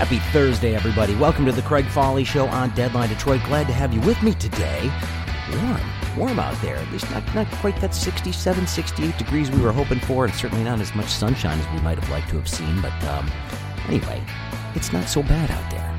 Happy 0.00 0.18
Thursday, 0.32 0.74
everybody. 0.74 1.14
Welcome 1.14 1.44
to 1.44 1.52
the 1.52 1.60
Craig 1.60 1.84
Fahle 1.84 2.24
Show 2.24 2.46
on 2.46 2.70
Deadline 2.70 3.10
Detroit. 3.10 3.42
Glad 3.44 3.66
to 3.66 3.74
have 3.74 3.92
you 3.92 4.00
with 4.00 4.22
me 4.22 4.32
today. 4.32 4.90
Warm, 5.52 5.80
warm 6.16 6.38
out 6.38 6.58
there. 6.62 6.76
At 6.76 6.90
least 6.90 7.10
not, 7.10 7.34
not 7.34 7.46
quite 7.50 7.78
that 7.82 7.94
67, 7.94 8.66
68 8.66 9.18
degrees 9.18 9.50
we 9.50 9.60
were 9.60 9.72
hoping 9.72 10.00
for, 10.00 10.24
and 10.24 10.32
certainly 10.32 10.64
not 10.64 10.80
as 10.80 10.94
much 10.94 11.08
sunshine 11.08 11.60
as 11.60 11.68
we 11.74 11.82
might 11.82 11.98
have 11.98 12.08
liked 12.08 12.30
to 12.30 12.36
have 12.36 12.48
seen. 12.48 12.80
But 12.80 12.94
um, 13.04 13.30
anyway, 13.88 14.22
it's 14.74 14.90
not 14.90 15.06
so 15.06 15.22
bad 15.22 15.50
out 15.50 15.70
there. 15.70 15.89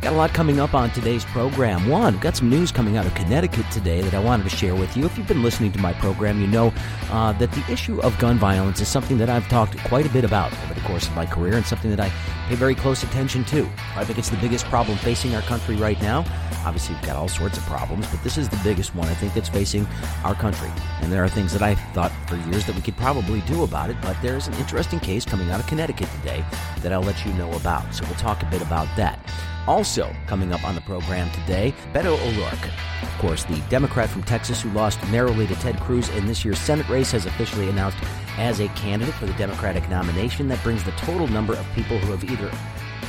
Got 0.00 0.14
a 0.14 0.16
lot 0.16 0.32
coming 0.32 0.60
up 0.60 0.72
on 0.72 0.90
today's 0.92 1.26
program. 1.26 1.86
One, 1.86 2.16
got 2.20 2.34
some 2.34 2.48
news 2.48 2.72
coming 2.72 2.96
out 2.96 3.04
of 3.04 3.14
Connecticut 3.14 3.70
today 3.70 4.00
that 4.00 4.14
I 4.14 4.18
wanted 4.18 4.44
to 4.44 4.48
share 4.48 4.74
with 4.74 4.96
you. 4.96 5.04
If 5.04 5.18
you've 5.18 5.28
been 5.28 5.42
listening 5.42 5.72
to 5.72 5.78
my 5.78 5.92
program, 5.92 6.40
you 6.40 6.46
know 6.46 6.72
uh, 7.10 7.32
that 7.32 7.52
the 7.52 7.62
issue 7.70 8.00
of 8.00 8.18
gun 8.18 8.38
violence 8.38 8.80
is 8.80 8.88
something 8.88 9.18
that 9.18 9.28
I've 9.28 9.46
talked 9.48 9.76
quite 9.84 10.06
a 10.06 10.08
bit 10.08 10.24
about 10.24 10.54
over 10.64 10.72
the 10.72 10.80
course 10.80 11.06
of 11.06 11.14
my 11.14 11.26
career 11.26 11.54
and 11.54 11.66
something 11.66 11.90
that 11.90 12.00
I 12.00 12.08
pay 12.48 12.54
very 12.54 12.74
close 12.74 13.02
attention 13.02 13.44
to. 13.46 13.68
I 13.94 14.06
think 14.06 14.18
it's 14.18 14.30
the 14.30 14.38
biggest 14.38 14.64
problem 14.66 14.96
facing 14.96 15.34
our 15.34 15.42
country 15.42 15.76
right 15.76 16.00
now. 16.00 16.24
Obviously, 16.64 16.94
we've 16.94 17.04
got 17.04 17.16
all 17.16 17.28
sorts 17.28 17.58
of 17.58 17.64
problems, 17.64 18.06
but 18.06 18.24
this 18.24 18.38
is 18.38 18.48
the 18.48 18.60
biggest 18.64 18.94
one 18.94 19.06
I 19.06 19.14
think 19.14 19.34
that's 19.34 19.50
facing 19.50 19.86
our 20.24 20.34
country. 20.34 20.70
And 21.02 21.12
there 21.12 21.22
are 21.22 21.28
things 21.28 21.52
that 21.52 21.62
I 21.62 21.74
thought 21.74 22.12
for 22.26 22.36
years 22.36 22.64
that 22.64 22.74
we 22.74 22.80
could 22.80 22.96
probably 22.96 23.42
do 23.42 23.64
about 23.64 23.90
it, 23.90 23.98
but 24.00 24.16
there's 24.22 24.48
an 24.48 24.54
interesting 24.54 24.98
case 24.98 25.26
coming 25.26 25.50
out 25.50 25.60
of 25.60 25.66
Connecticut 25.66 26.08
today 26.20 26.42
that 26.78 26.90
I'll 26.90 27.02
let 27.02 27.26
you 27.26 27.34
know 27.34 27.52
about. 27.52 27.94
So 27.94 28.06
we'll 28.06 28.14
talk 28.14 28.42
a 28.42 28.46
bit 28.46 28.62
about 28.62 28.88
that. 28.96 29.18
Also, 29.66 30.14
coming 30.26 30.52
up 30.52 30.64
on 30.64 30.74
the 30.74 30.80
program 30.80 31.30
today, 31.30 31.74
Beto 31.92 32.18
O'Rourke. 32.18 32.70
Of 33.02 33.18
course, 33.18 33.44
the 33.44 33.60
Democrat 33.68 34.08
from 34.08 34.22
Texas 34.22 34.62
who 34.62 34.70
lost 34.70 35.00
narrowly 35.10 35.46
to 35.46 35.54
Ted 35.56 35.78
Cruz 35.80 36.08
in 36.10 36.26
this 36.26 36.44
year's 36.44 36.58
Senate 36.58 36.88
race 36.88 37.12
has 37.12 37.26
officially 37.26 37.68
announced 37.68 37.98
as 38.38 38.60
a 38.60 38.68
candidate 38.68 39.14
for 39.14 39.26
the 39.26 39.34
Democratic 39.34 39.88
nomination. 39.88 40.48
That 40.48 40.62
brings 40.62 40.82
the 40.82 40.92
total 40.92 41.28
number 41.28 41.54
of 41.54 41.66
people 41.74 41.98
who 41.98 42.12
have 42.12 42.24
either 42.24 42.50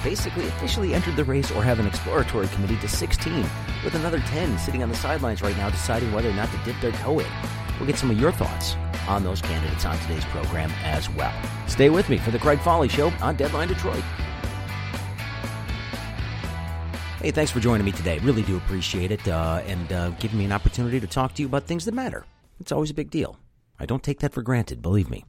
basically 0.03 0.47
officially 0.47 0.93
entered 0.93 1.15
the 1.15 1.23
race 1.23 1.51
or 1.51 1.63
have 1.63 1.79
an 1.79 1.87
exploratory 1.87 2.47
committee 2.49 2.77
to 2.77 2.87
16, 2.87 3.45
with 3.83 3.95
another 3.95 4.19
10 4.19 4.57
sitting 4.57 4.83
on 4.83 4.89
the 4.89 4.95
sidelines 4.95 5.41
right 5.41 5.55
now 5.57 5.69
deciding 5.69 6.11
whether 6.11 6.29
or 6.29 6.33
not 6.33 6.51
to 6.51 6.57
dip 6.65 6.79
their 6.81 6.91
toe 6.93 7.19
in. 7.19 7.27
We'll 7.79 7.87
get 7.87 7.97
some 7.97 8.11
of 8.11 8.19
your 8.19 8.31
thoughts 8.31 8.75
on 9.07 9.23
those 9.23 9.41
candidates 9.41 9.85
on 9.85 9.97
today's 9.99 10.25
program 10.25 10.71
as 10.83 11.09
well. 11.09 11.33
Stay 11.67 11.89
with 11.89 12.09
me 12.09 12.17
for 12.17 12.31
the 12.31 12.39
Craig 12.39 12.59
Fahle 12.59 12.87
Show 12.87 13.11
on 13.21 13.35
Deadline 13.35 13.69
Detroit. 13.69 14.03
Hey, 17.21 17.29
thanks 17.29 17.51
for 17.51 17.59
joining 17.59 17.85
me 17.85 17.91
today. 17.91 18.17
Really 18.17 18.41
do 18.41 18.57
appreciate 18.57 19.11
it 19.11 19.27
uh, 19.27 19.61
and 19.67 19.93
uh, 19.93 20.09
giving 20.09 20.39
me 20.39 20.45
an 20.45 20.51
opportunity 20.51 20.99
to 20.99 21.05
talk 21.05 21.35
to 21.35 21.43
you 21.43 21.47
about 21.47 21.65
things 21.65 21.85
that 21.85 21.93
matter. 21.93 22.25
It's 22.59 22.71
always 22.71 22.89
a 22.89 22.95
big 22.95 23.11
deal. 23.11 23.37
I 23.79 23.85
don't 23.85 24.01
take 24.01 24.21
that 24.21 24.33
for 24.33 24.41
granted, 24.41 24.81
believe 24.81 25.07
me. 25.07 25.23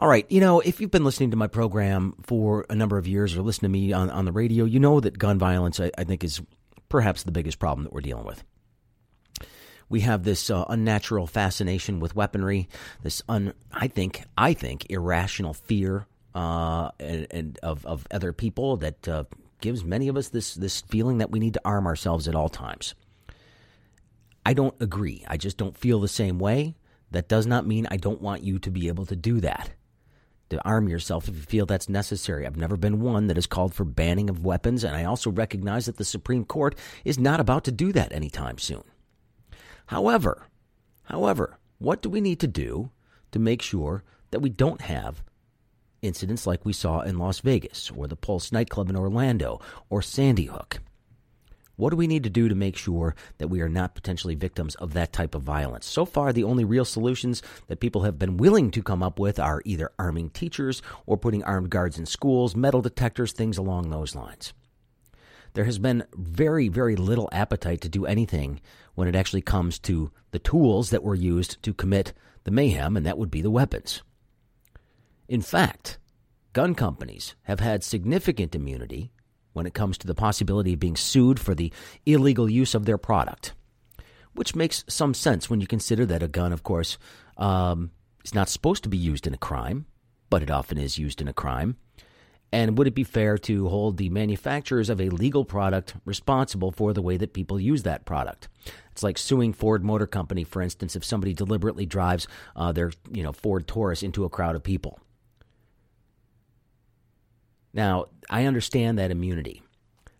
All 0.00 0.08
right, 0.08 0.26
you 0.28 0.40
know, 0.40 0.58
if 0.58 0.80
you've 0.80 0.90
been 0.90 1.04
listening 1.04 1.30
to 1.30 1.36
my 1.36 1.46
program 1.46 2.16
for 2.22 2.66
a 2.68 2.74
number 2.74 2.98
of 2.98 3.06
years 3.06 3.36
or 3.36 3.42
listen 3.42 3.62
to 3.62 3.68
me 3.68 3.92
on, 3.92 4.10
on 4.10 4.24
the 4.24 4.32
radio, 4.32 4.64
you 4.64 4.80
know 4.80 4.98
that 4.98 5.18
gun 5.18 5.38
violence, 5.38 5.78
I, 5.78 5.92
I 5.96 6.02
think, 6.02 6.24
is 6.24 6.42
perhaps 6.88 7.22
the 7.22 7.30
biggest 7.30 7.60
problem 7.60 7.84
that 7.84 7.92
we're 7.92 8.00
dealing 8.00 8.26
with. 8.26 8.42
We 9.88 10.00
have 10.00 10.24
this 10.24 10.50
uh, 10.50 10.64
unnatural 10.68 11.28
fascination 11.28 12.00
with 12.00 12.16
weaponry, 12.16 12.68
this 13.04 13.22
un, 13.28 13.54
I 13.72 13.86
think, 13.86 14.24
I 14.36 14.52
think, 14.52 14.90
irrational 14.90 15.54
fear 15.54 16.08
uh, 16.34 16.90
and, 16.98 17.28
and, 17.30 17.58
of 17.62 17.86
of 17.86 18.06
other 18.10 18.32
people 18.32 18.78
that 18.78 19.08
uh, 19.08 19.24
gives 19.60 19.84
many 19.84 20.08
of 20.08 20.16
us 20.16 20.28
this 20.28 20.54
this 20.54 20.80
feeling 20.82 21.18
that 21.18 21.30
we 21.30 21.38
need 21.38 21.54
to 21.54 21.60
arm 21.64 21.86
ourselves 21.86 22.28
at 22.28 22.34
all 22.34 22.48
times. 22.48 22.94
I 24.44 24.54
don't 24.54 24.74
agree. 24.80 25.24
I 25.28 25.36
just 25.36 25.56
don't 25.56 25.76
feel 25.76 26.00
the 26.00 26.08
same 26.08 26.38
way. 26.38 26.76
That 27.10 27.28
does 27.28 27.46
not 27.46 27.66
mean 27.66 27.86
I 27.90 27.96
don't 27.96 28.22
want 28.22 28.42
you 28.42 28.58
to 28.60 28.70
be 28.70 28.88
able 28.88 29.06
to 29.06 29.16
do 29.16 29.40
that. 29.40 29.70
To 30.50 30.64
arm 30.64 30.88
yourself 30.88 31.28
if 31.28 31.36
you 31.36 31.42
feel 31.42 31.66
that's 31.66 31.88
necessary. 31.88 32.46
I've 32.46 32.56
never 32.56 32.76
been 32.76 33.00
one 33.00 33.28
that 33.28 33.36
has 33.36 33.46
called 33.46 33.74
for 33.74 33.84
banning 33.84 34.28
of 34.28 34.44
weapons, 34.44 34.82
and 34.82 34.96
I 34.96 35.04
also 35.04 35.30
recognize 35.30 35.86
that 35.86 35.96
the 35.96 36.04
Supreme 36.04 36.44
Court 36.44 36.74
is 37.04 37.18
not 37.18 37.38
about 37.38 37.64
to 37.64 37.72
do 37.72 37.92
that 37.92 38.12
anytime 38.12 38.58
soon. 38.58 38.82
However, 39.86 40.46
however, 41.04 41.58
what 41.78 42.02
do 42.02 42.08
we 42.08 42.20
need 42.20 42.40
to 42.40 42.48
do 42.48 42.90
to 43.30 43.38
make 43.38 43.62
sure 43.62 44.02
that 44.30 44.40
we 44.40 44.50
don't 44.50 44.80
have 44.80 45.22
incidents 46.02 46.46
like 46.46 46.64
we 46.64 46.72
saw 46.72 47.00
in 47.00 47.18
Las 47.18 47.40
Vegas 47.40 47.90
or 47.90 48.06
the 48.06 48.16
Pulse 48.16 48.52
nightclub 48.52 48.90
in 48.90 48.96
Orlando 48.96 49.60
or 49.88 50.02
Sandy 50.02 50.46
Hook. 50.46 50.80
What 51.80 51.90
do 51.90 51.96
we 51.96 52.06
need 52.06 52.24
to 52.24 52.30
do 52.30 52.46
to 52.46 52.54
make 52.54 52.76
sure 52.76 53.14
that 53.38 53.48
we 53.48 53.62
are 53.62 53.68
not 53.68 53.94
potentially 53.94 54.34
victims 54.34 54.74
of 54.74 54.92
that 54.92 55.14
type 55.14 55.34
of 55.34 55.42
violence? 55.42 55.86
So 55.86 56.04
far, 56.04 56.30
the 56.30 56.44
only 56.44 56.62
real 56.62 56.84
solutions 56.84 57.42
that 57.68 57.80
people 57.80 58.02
have 58.02 58.18
been 58.18 58.36
willing 58.36 58.70
to 58.72 58.82
come 58.82 59.02
up 59.02 59.18
with 59.18 59.38
are 59.38 59.62
either 59.64 59.90
arming 59.98 60.28
teachers 60.28 60.82
or 61.06 61.16
putting 61.16 61.42
armed 61.42 61.70
guards 61.70 61.98
in 61.98 62.04
schools, 62.04 62.54
metal 62.54 62.82
detectors, 62.82 63.32
things 63.32 63.56
along 63.56 63.88
those 63.88 64.14
lines. 64.14 64.52
There 65.54 65.64
has 65.64 65.78
been 65.78 66.04
very, 66.14 66.68
very 66.68 66.96
little 66.96 67.30
appetite 67.32 67.80
to 67.80 67.88
do 67.88 68.04
anything 68.04 68.60
when 68.94 69.08
it 69.08 69.16
actually 69.16 69.40
comes 69.40 69.78
to 69.78 70.10
the 70.32 70.38
tools 70.38 70.90
that 70.90 71.02
were 71.02 71.14
used 71.14 71.62
to 71.62 71.72
commit 71.72 72.12
the 72.44 72.50
mayhem, 72.50 72.94
and 72.94 73.06
that 73.06 73.16
would 73.16 73.30
be 73.30 73.40
the 73.40 73.50
weapons. 73.50 74.02
In 75.30 75.42
fact, 75.42 75.98
gun 76.54 76.74
companies 76.74 77.36
have 77.44 77.60
had 77.60 77.84
significant 77.84 78.56
immunity 78.56 79.12
when 79.52 79.64
it 79.64 79.74
comes 79.74 79.96
to 79.98 80.08
the 80.08 80.14
possibility 80.14 80.72
of 80.72 80.80
being 80.80 80.96
sued 80.96 81.38
for 81.38 81.54
the 81.54 81.72
illegal 82.04 82.50
use 82.50 82.74
of 82.74 82.84
their 82.84 82.98
product, 82.98 83.52
which 84.34 84.56
makes 84.56 84.82
some 84.88 85.14
sense 85.14 85.48
when 85.48 85.60
you 85.60 85.68
consider 85.68 86.04
that 86.04 86.24
a 86.24 86.26
gun, 86.26 86.52
of 86.52 86.64
course, 86.64 86.98
um, 87.36 87.92
is 88.24 88.34
not 88.34 88.48
supposed 88.48 88.82
to 88.82 88.88
be 88.88 88.96
used 88.96 89.24
in 89.24 89.32
a 89.32 89.38
crime, 89.38 89.86
but 90.30 90.42
it 90.42 90.50
often 90.50 90.78
is 90.78 90.98
used 90.98 91.20
in 91.20 91.28
a 91.28 91.32
crime. 91.32 91.76
And 92.52 92.76
would 92.76 92.88
it 92.88 92.96
be 92.96 93.04
fair 93.04 93.38
to 93.38 93.68
hold 93.68 93.98
the 93.98 94.10
manufacturers 94.10 94.90
of 94.90 95.00
a 95.00 95.10
legal 95.10 95.44
product 95.44 95.94
responsible 96.04 96.72
for 96.72 96.92
the 96.92 97.02
way 97.02 97.16
that 97.16 97.34
people 97.34 97.60
use 97.60 97.84
that 97.84 98.04
product? 98.04 98.48
It's 98.90 99.04
like 99.04 99.16
suing 99.16 99.52
Ford 99.52 99.84
Motor 99.84 100.08
Company, 100.08 100.42
for 100.42 100.60
instance, 100.60 100.96
if 100.96 101.04
somebody 101.04 101.34
deliberately 101.34 101.86
drives 101.86 102.26
uh, 102.56 102.72
their 102.72 102.90
you 103.12 103.22
know 103.22 103.30
Ford 103.30 103.68
Taurus 103.68 104.02
into 104.02 104.24
a 104.24 104.28
crowd 104.28 104.56
of 104.56 104.64
people. 104.64 104.98
Now, 107.72 108.06
I 108.28 108.46
understand 108.46 108.98
that 108.98 109.10
immunity. 109.10 109.62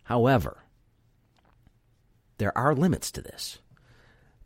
However, 0.04 0.64
there 2.38 2.56
are 2.56 2.74
limits 2.74 3.10
to 3.12 3.22
this. 3.22 3.58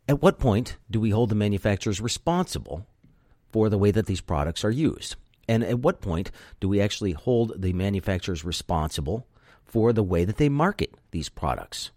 At 0.07 0.21
what 0.21 0.37
point 0.37 0.77
do 0.89 0.99
we 0.99 1.09
hold 1.09 1.29
the 1.29 1.35
manufacturers 1.35 2.01
responsible 2.01 2.85
for 3.51 3.69
the 3.69 3.77
way 3.77 3.91
that 3.91 4.05
these 4.05 4.21
products 4.21 4.63
are 4.63 4.71
used? 4.71 5.15
And 5.47 5.63
at 5.63 5.79
what 5.79 6.01
point 6.01 6.31
do 6.59 6.67
we 6.67 6.81
actually 6.81 7.13
hold 7.13 7.61
the 7.61 7.73
manufacturers 7.73 8.43
responsible 8.43 9.27
for 9.63 9.93
the 9.93 10.03
way 10.03 10.25
that 10.25 10.37
they 10.37 10.49
market 10.49 10.93
these 11.11 11.29
products? 11.29 11.91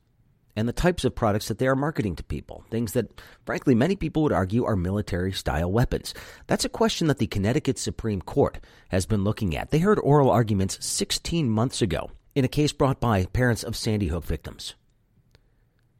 And 0.58 0.68
the 0.68 0.72
types 0.72 1.04
of 1.04 1.14
products 1.14 1.46
that 1.46 1.58
they 1.58 1.68
are 1.68 1.76
marketing 1.76 2.16
to 2.16 2.24
people. 2.24 2.64
Things 2.68 2.92
that, 2.94 3.22
frankly, 3.46 3.76
many 3.76 3.94
people 3.94 4.24
would 4.24 4.32
argue 4.32 4.64
are 4.64 4.74
military 4.74 5.30
style 5.30 5.70
weapons. 5.70 6.14
That's 6.48 6.64
a 6.64 6.68
question 6.68 7.06
that 7.06 7.18
the 7.18 7.28
Connecticut 7.28 7.78
Supreme 7.78 8.20
Court 8.20 8.58
has 8.88 9.06
been 9.06 9.22
looking 9.22 9.56
at. 9.56 9.70
They 9.70 9.78
heard 9.78 10.00
oral 10.00 10.30
arguments 10.30 10.84
16 10.84 11.48
months 11.48 11.80
ago 11.80 12.10
in 12.34 12.44
a 12.44 12.48
case 12.48 12.72
brought 12.72 12.98
by 12.98 13.26
parents 13.26 13.62
of 13.62 13.76
Sandy 13.76 14.08
Hook 14.08 14.24
victims 14.24 14.74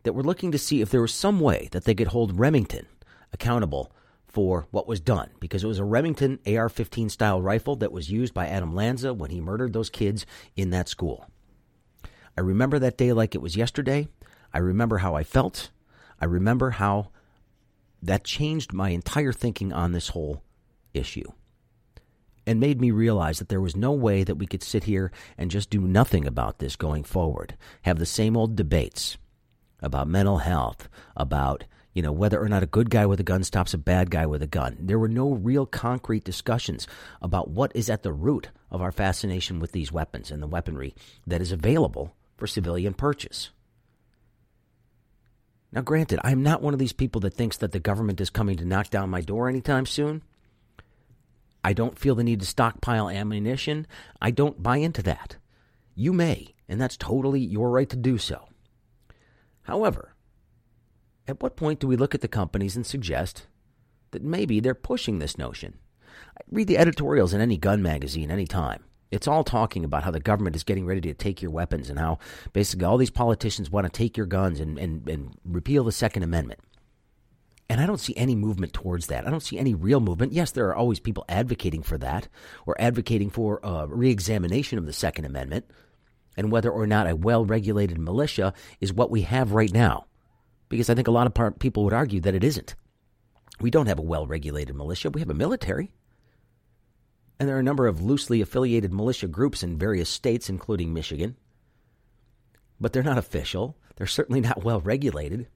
that 0.03 0.13
were 0.13 0.25
looking 0.25 0.51
to 0.51 0.59
see 0.59 0.81
if 0.81 0.91
there 0.91 1.03
was 1.03 1.15
some 1.15 1.39
way 1.39 1.69
that 1.71 1.85
they 1.85 1.95
could 1.95 2.09
hold 2.09 2.41
Remington 2.41 2.87
accountable 3.33 3.93
for 4.27 4.67
what 4.73 4.89
was 4.89 4.99
done 4.99 5.31
because 5.39 5.63
it 5.63 5.69
was 5.69 5.79
a 5.79 5.85
Remington 5.85 6.41
AR 6.49 6.69
15 6.69 7.11
style 7.11 7.41
rifle 7.41 7.77
that 7.77 7.93
was 7.93 8.11
used 8.11 8.35
by 8.35 8.49
Adam 8.49 8.75
Lanza 8.75 9.15
when 9.15 9.31
he 9.31 9.41
murdered 9.41 9.73
those 9.73 9.89
kids 9.89 10.27
in 10.57 10.71
that 10.71 10.89
school. 10.89 11.31
I 12.39 12.41
remember 12.41 12.79
that 12.79 12.97
day 12.97 13.13
like 13.13 13.35
it 13.35 13.43
was 13.43 13.57
yesterday. 13.57 14.07
I 14.53 14.59
remember 14.59 14.99
how 14.99 15.15
I 15.15 15.25
felt. 15.25 15.71
I 16.21 16.25
remember 16.25 16.71
how 16.71 17.11
that 18.03 18.25
changed 18.25 18.73
my 18.73 18.91
entire 18.91 19.33
thinking 19.33 19.73
on 19.73 19.93
this 19.93 20.09
whole 20.09 20.43
issue 20.95 21.31
and 22.49 22.59
made 22.59 22.81
me 22.81 22.91
realize 22.91 23.39
that 23.39 23.51
there 23.51 23.61
was 23.61 23.77
no 23.77 23.93
way 23.93 24.25
that 24.25 24.37
we 24.37 24.47
could 24.47 24.63
sit 24.63 24.85
here 24.85 25.13
and 25.37 25.51
just 25.51 25.69
do 25.69 25.81
nothing 25.81 26.27
about 26.27 26.59
this 26.59 26.77
going 26.77 27.05
forward. 27.05 27.55
Have 27.83 27.99
the 27.99 28.07
same 28.07 28.39
old 28.39 28.57
debates 28.57 29.19
about 29.83 30.09
mental 30.09 30.39
health, 30.39 30.89
about 31.15 31.65
you 31.93 32.01
know 32.01 32.11
whether 32.11 32.41
or 32.41 32.49
not 32.49 32.63
a 32.63 32.67
good 32.67 32.89
guy 32.89 33.05
with 33.05 33.21
a 33.21 33.25
gun 33.25 33.45
stops 33.45 33.75
a 33.75 33.79
bad 33.79 34.11
guy 34.11 34.25
with 34.25 34.43
a 34.43 34.47
gun. 34.47 34.79
There 34.81 34.99
were 34.99 35.09
no 35.09 35.35
real 35.35 35.67
concrete 35.67 36.25
discussions 36.25 36.87
about 37.21 37.51
what 37.51 37.71
is 37.75 37.91
at 37.91 38.03
the 38.03 38.13
root 38.13 38.49
of 38.71 38.81
our 38.81 38.93
fascination 38.93 39.61
with 39.61 39.73
these 39.73 39.93
weapons 39.93 40.31
and 40.31 40.43
the 40.43 40.47
weaponry 40.47 40.95
that 41.27 41.43
is 41.43 41.53
available 41.53 42.15
for 42.39 42.47
civilian 42.47 42.95
purchase. 42.95 43.51
Now, 45.71 45.83
granted, 45.83 46.19
I'm 46.25 46.43
not 46.43 46.63
one 46.63 46.73
of 46.73 46.81
these 46.81 46.95
people 46.95 47.21
that 47.23 47.35
thinks 47.35 47.57
that 47.59 47.73
the 47.73 47.81
government 47.81 48.21
is 48.21 48.31
coming 48.31 48.57
to 48.57 48.65
knock 48.65 48.89
down 48.89 49.11
my 49.11 49.21
door 49.21 49.49
anytime 49.49 49.85
soon. 49.85 50.23
I 51.63 51.73
don't 51.75 51.99
feel 51.99 52.15
the 52.15 52.25
need 52.25 52.41
to 52.41 52.47
stockpile 52.47 53.11
ammunition. 53.11 53.87
I 54.21 54.31
don't 54.31 54.63
buy 54.63 54.79
into 54.79 55.03
that. 55.03 55.37
You 55.95 56.13
may, 56.13 56.55
and 56.69 56.81
that's 56.81 56.97
totally 56.97 57.41
your 57.41 57.71
right 57.71 57.89
to 57.91 57.97
do 57.97 58.17
so. 58.17 58.49
However, 59.63 60.15
at 61.27 61.43
what 61.43 61.57
point 61.57 61.81
do 61.81 61.87
we 61.87 61.97
look 61.97 62.15
at 62.15 62.23
the 62.23 62.29
companies 62.29 62.77
and 62.77 62.87
suggest 62.87 63.47
that 64.13 64.23
maybe 64.23 64.61
they're 64.61 64.75
pushing 64.75 65.19
this 65.19 65.37
notion? 65.37 65.79
I 66.39 66.41
read 66.51 66.69
the 66.69 66.79
editorials 66.79 67.35
in 67.35 67.43
any 67.43 67.59
gun 67.59 67.83
magazine 67.83 68.31
anytime. 68.31 68.85
It's 69.11 69.27
all 69.27 69.45
talking 69.45 69.85
about 69.85 70.03
how 70.03 70.11
the 70.11 70.21
government 70.21 70.57
is 70.57 70.65
getting 70.65 70.87
ready 70.87 71.01
to 71.03 71.15
take 71.15 71.41
your 71.41 71.51
weapons 71.51 71.89
and 71.89 71.99
how 71.99 72.19
basically 72.53 72.85
all 72.85 72.99
these 72.99 73.11
politicians 73.11 73.71
want 73.71 73.87
to 73.87 73.91
take 73.91 74.17
your 74.17 74.27
guns 74.27 74.61
and, 74.61 74.79
and, 74.79 75.09
and 75.09 75.35
repeal 75.45 75.85
the 75.85 75.93
Second 75.93 76.25
Amendment. 76.25 76.61
And 77.71 77.81
I 77.81 77.87
don't 77.87 78.01
see 78.01 78.17
any 78.17 78.35
movement 78.35 78.73
towards 78.73 79.09
that. 79.09 79.27
I 79.27 79.31
don't 79.31 79.43
see 79.43 79.59
any 79.59 79.75
real 79.75 80.01
movement. 80.01 80.33
Yes, 80.33 80.53
there 80.53 80.69
are 80.69 80.77
always 80.77 81.01
people 81.01 81.25
advocating 81.29 81.83
for 81.83 81.99
that 81.99 82.29
or 82.67 82.81
advocating 82.81 83.31
for 83.31 83.61
a 83.63 83.87
reexamination 83.87 84.79
of 84.79 84.87
the 84.87 84.93
Second 84.93 85.27
Amendment 85.27 85.67
and 86.37 86.53
whether 86.53 86.71
or 86.71 86.87
not 86.87 87.09
a 87.09 87.17
well 87.17 87.45
regulated 87.45 87.99
militia 87.99 88.55
is 88.81 88.93
what 88.93 89.11
we 89.11 89.23
have 89.23 89.53
right 89.53 89.73
now. 89.73 90.07
Because 90.69 90.89
I 90.89 90.95
think 90.95 91.09
a 91.09 91.13
lot 91.13 91.27
of 91.27 91.59
people 91.59 91.85
would 91.85 91.93
argue 91.93 92.21
that 92.21 92.35
it 92.35 92.45
isn't. 92.45 92.75
We 93.61 93.71
don't 93.71 93.87
have 93.87 93.99
a 93.99 94.03
well 94.03 94.27
regulated 94.27 94.75
militia, 94.75 95.11
we 95.11 95.21
have 95.21 95.31
a 95.31 95.35
military. 95.35 95.93
And 97.39 97.49
there 97.49 97.57
are 97.57 97.61
a 97.61 97.65
number 97.65 97.87
of 97.87 98.03
loosely 98.03 98.41
affiliated 98.41 98.93
militia 98.93 99.29
groups 99.29 99.63
in 99.63 99.79
various 99.79 100.09
states, 100.09 100.49
including 100.49 100.93
Michigan. 100.93 101.37
But 102.81 102.93
they're 102.93 103.03
not 103.03 103.19
official. 103.19 103.77
They're 103.97 104.07
certainly 104.07 104.41
not 104.41 104.65
well 104.65 104.81
regulated. 104.81 105.49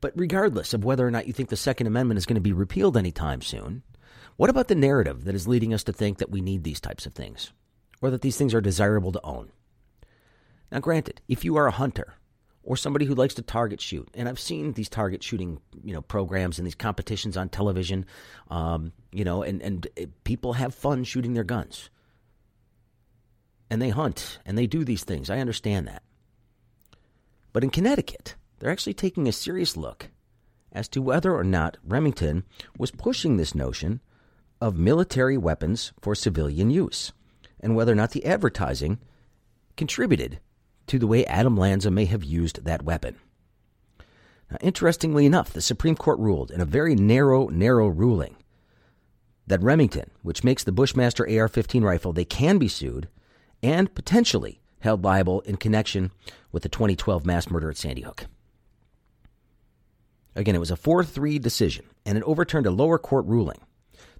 But 0.00 0.12
regardless 0.14 0.74
of 0.74 0.84
whether 0.84 1.06
or 1.06 1.10
not 1.10 1.26
you 1.26 1.32
think 1.32 1.48
the 1.48 1.56
Second 1.56 1.86
Amendment 1.86 2.18
is 2.18 2.26
going 2.26 2.36
to 2.36 2.40
be 2.40 2.52
repealed 2.52 2.96
anytime 2.96 3.40
soon, 3.40 3.82
what 4.36 4.50
about 4.50 4.68
the 4.68 4.74
narrative 4.74 5.24
that 5.24 5.34
is 5.34 5.48
leading 5.48 5.72
us 5.72 5.84
to 5.84 5.92
think 5.92 6.18
that 6.18 6.30
we 6.30 6.40
need 6.40 6.62
these 6.62 6.80
types 6.80 7.06
of 7.06 7.14
things 7.14 7.52
or 8.02 8.10
that 8.10 8.20
these 8.20 8.36
things 8.36 8.54
are 8.54 8.60
desirable 8.60 9.12
to 9.12 9.24
own? 9.24 9.50
Now, 10.70 10.80
granted, 10.80 11.22
if 11.28 11.44
you 11.44 11.56
are 11.56 11.66
a 11.66 11.72
hunter 11.72 12.14
or 12.66 12.76
somebody 12.76 13.06
who 13.06 13.14
likes 13.14 13.34
to 13.34 13.42
target 13.42 13.80
shoot. 13.80 14.08
And 14.12 14.28
I've 14.28 14.40
seen 14.40 14.72
these 14.72 14.88
target 14.88 15.22
shooting, 15.22 15.60
you 15.84 15.94
know, 15.94 16.02
programs 16.02 16.58
and 16.58 16.66
these 16.66 16.74
competitions 16.74 17.36
on 17.36 17.48
television, 17.48 18.04
um, 18.50 18.92
you 19.12 19.24
know, 19.24 19.42
and 19.42 19.62
and 19.62 19.86
people 20.24 20.54
have 20.54 20.74
fun 20.74 21.04
shooting 21.04 21.32
their 21.32 21.44
guns, 21.44 21.88
and 23.70 23.80
they 23.80 23.90
hunt 23.90 24.40
and 24.44 24.58
they 24.58 24.66
do 24.66 24.84
these 24.84 25.04
things. 25.04 25.30
I 25.30 25.38
understand 25.38 25.86
that, 25.86 26.02
but 27.52 27.64
in 27.64 27.70
Connecticut, 27.70 28.34
they're 28.58 28.72
actually 28.72 28.94
taking 28.94 29.28
a 29.28 29.32
serious 29.32 29.76
look 29.76 30.10
as 30.72 30.88
to 30.88 31.00
whether 31.00 31.34
or 31.34 31.44
not 31.44 31.78
Remington 31.84 32.44
was 32.76 32.90
pushing 32.90 33.36
this 33.36 33.54
notion 33.54 34.00
of 34.60 34.76
military 34.76 35.38
weapons 35.38 35.92
for 36.00 36.16
civilian 36.16 36.70
use, 36.70 37.12
and 37.60 37.76
whether 37.76 37.92
or 37.92 37.96
not 37.96 38.10
the 38.10 38.26
advertising 38.26 38.98
contributed 39.76 40.40
to 40.86 40.98
the 40.98 41.06
way 41.06 41.24
Adam 41.26 41.56
Lanza 41.56 41.90
may 41.90 42.04
have 42.04 42.24
used 42.24 42.64
that 42.64 42.82
weapon. 42.82 43.16
Now, 44.50 44.58
interestingly 44.60 45.26
enough, 45.26 45.52
the 45.52 45.60
Supreme 45.60 45.96
Court 45.96 46.18
ruled 46.18 46.50
in 46.50 46.60
a 46.60 46.66
very 46.66 46.94
narrow, 46.94 47.48
narrow 47.48 47.88
ruling 47.88 48.36
that 49.46 49.62
Remington, 49.62 50.10
which 50.22 50.44
makes 50.44 50.64
the 50.64 50.72
Bushmaster 50.72 51.28
AR 51.28 51.48
15 51.48 51.82
rifle, 51.82 52.12
they 52.12 52.24
can 52.24 52.58
be 52.58 52.68
sued 52.68 53.08
and 53.62 53.94
potentially 53.94 54.60
held 54.80 55.04
liable 55.04 55.40
in 55.42 55.56
connection 55.56 56.12
with 56.52 56.62
the 56.62 56.68
2012 56.68 57.24
mass 57.26 57.50
murder 57.50 57.70
at 57.70 57.76
Sandy 57.76 58.02
Hook. 58.02 58.26
Again, 60.34 60.54
it 60.54 60.60
was 60.60 60.70
a 60.70 60.76
4 60.76 61.02
3 61.02 61.38
decision, 61.38 61.86
and 62.04 62.18
it 62.18 62.24
overturned 62.24 62.66
a 62.66 62.70
lower 62.70 62.98
court 62.98 63.24
ruling 63.26 63.60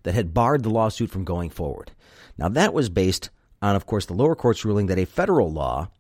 that 0.03 0.15
had 0.15 0.33
barred 0.33 0.63
the 0.63 0.71
lawsuit 0.71 1.11
from 1.11 1.25
going 1.25 1.51
forward. 1.51 1.93
Now, 2.39 2.49
that 2.49 2.73
was 2.73 2.89
based 2.89 3.31
on, 3.61 3.77
of 3.77 3.87
course, 3.87 4.07
the 4.07 4.15
lower 4.15 4.35
court's 4.35 4.65
ruling 4.65 4.87
that 4.87 4.99
a 4.99 5.05
federal 5.05 5.53
law 5.53 5.91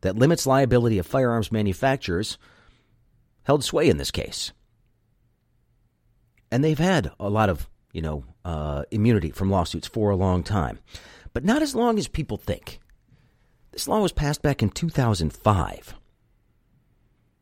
that 0.00 0.16
limits 0.16 0.46
liability 0.46 0.98
of 0.98 1.06
firearms 1.06 1.52
manufacturers 1.52 2.38
held 3.44 3.64
sway 3.64 3.88
in 3.88 3.96
this 3.96 4.10
case. 4.10 4.52
And 6.50 6.62
they've 6.62 6.78
had 6.78 7.10
a 7.18 7.28
lot 7.28 7.48
of, 7.48 7.68
you 7.92 8.02
know, 8.02 8.24
uh, 8.44 8.84
immunity 8.90 9.30
from 9.30 9.50
lawsuits 9.50 9.88
for 9.88 10.10
a 10.10 10.16
long 10.16 10.42
time, 10.42 10.78
but 11.32 11.44
not 11.44 11.62
as 11.62 11.74
long 11.74 11.98
as 11.98 12.08
people 12.08 12.36
think. 12.36 12.80
This 13.72 13.88
law 13.88 14.00
was 14.00 14.12
passed 14.12 14.42
back 14.42 14.62
in 14.62 14.70
2005. 14.70 15.94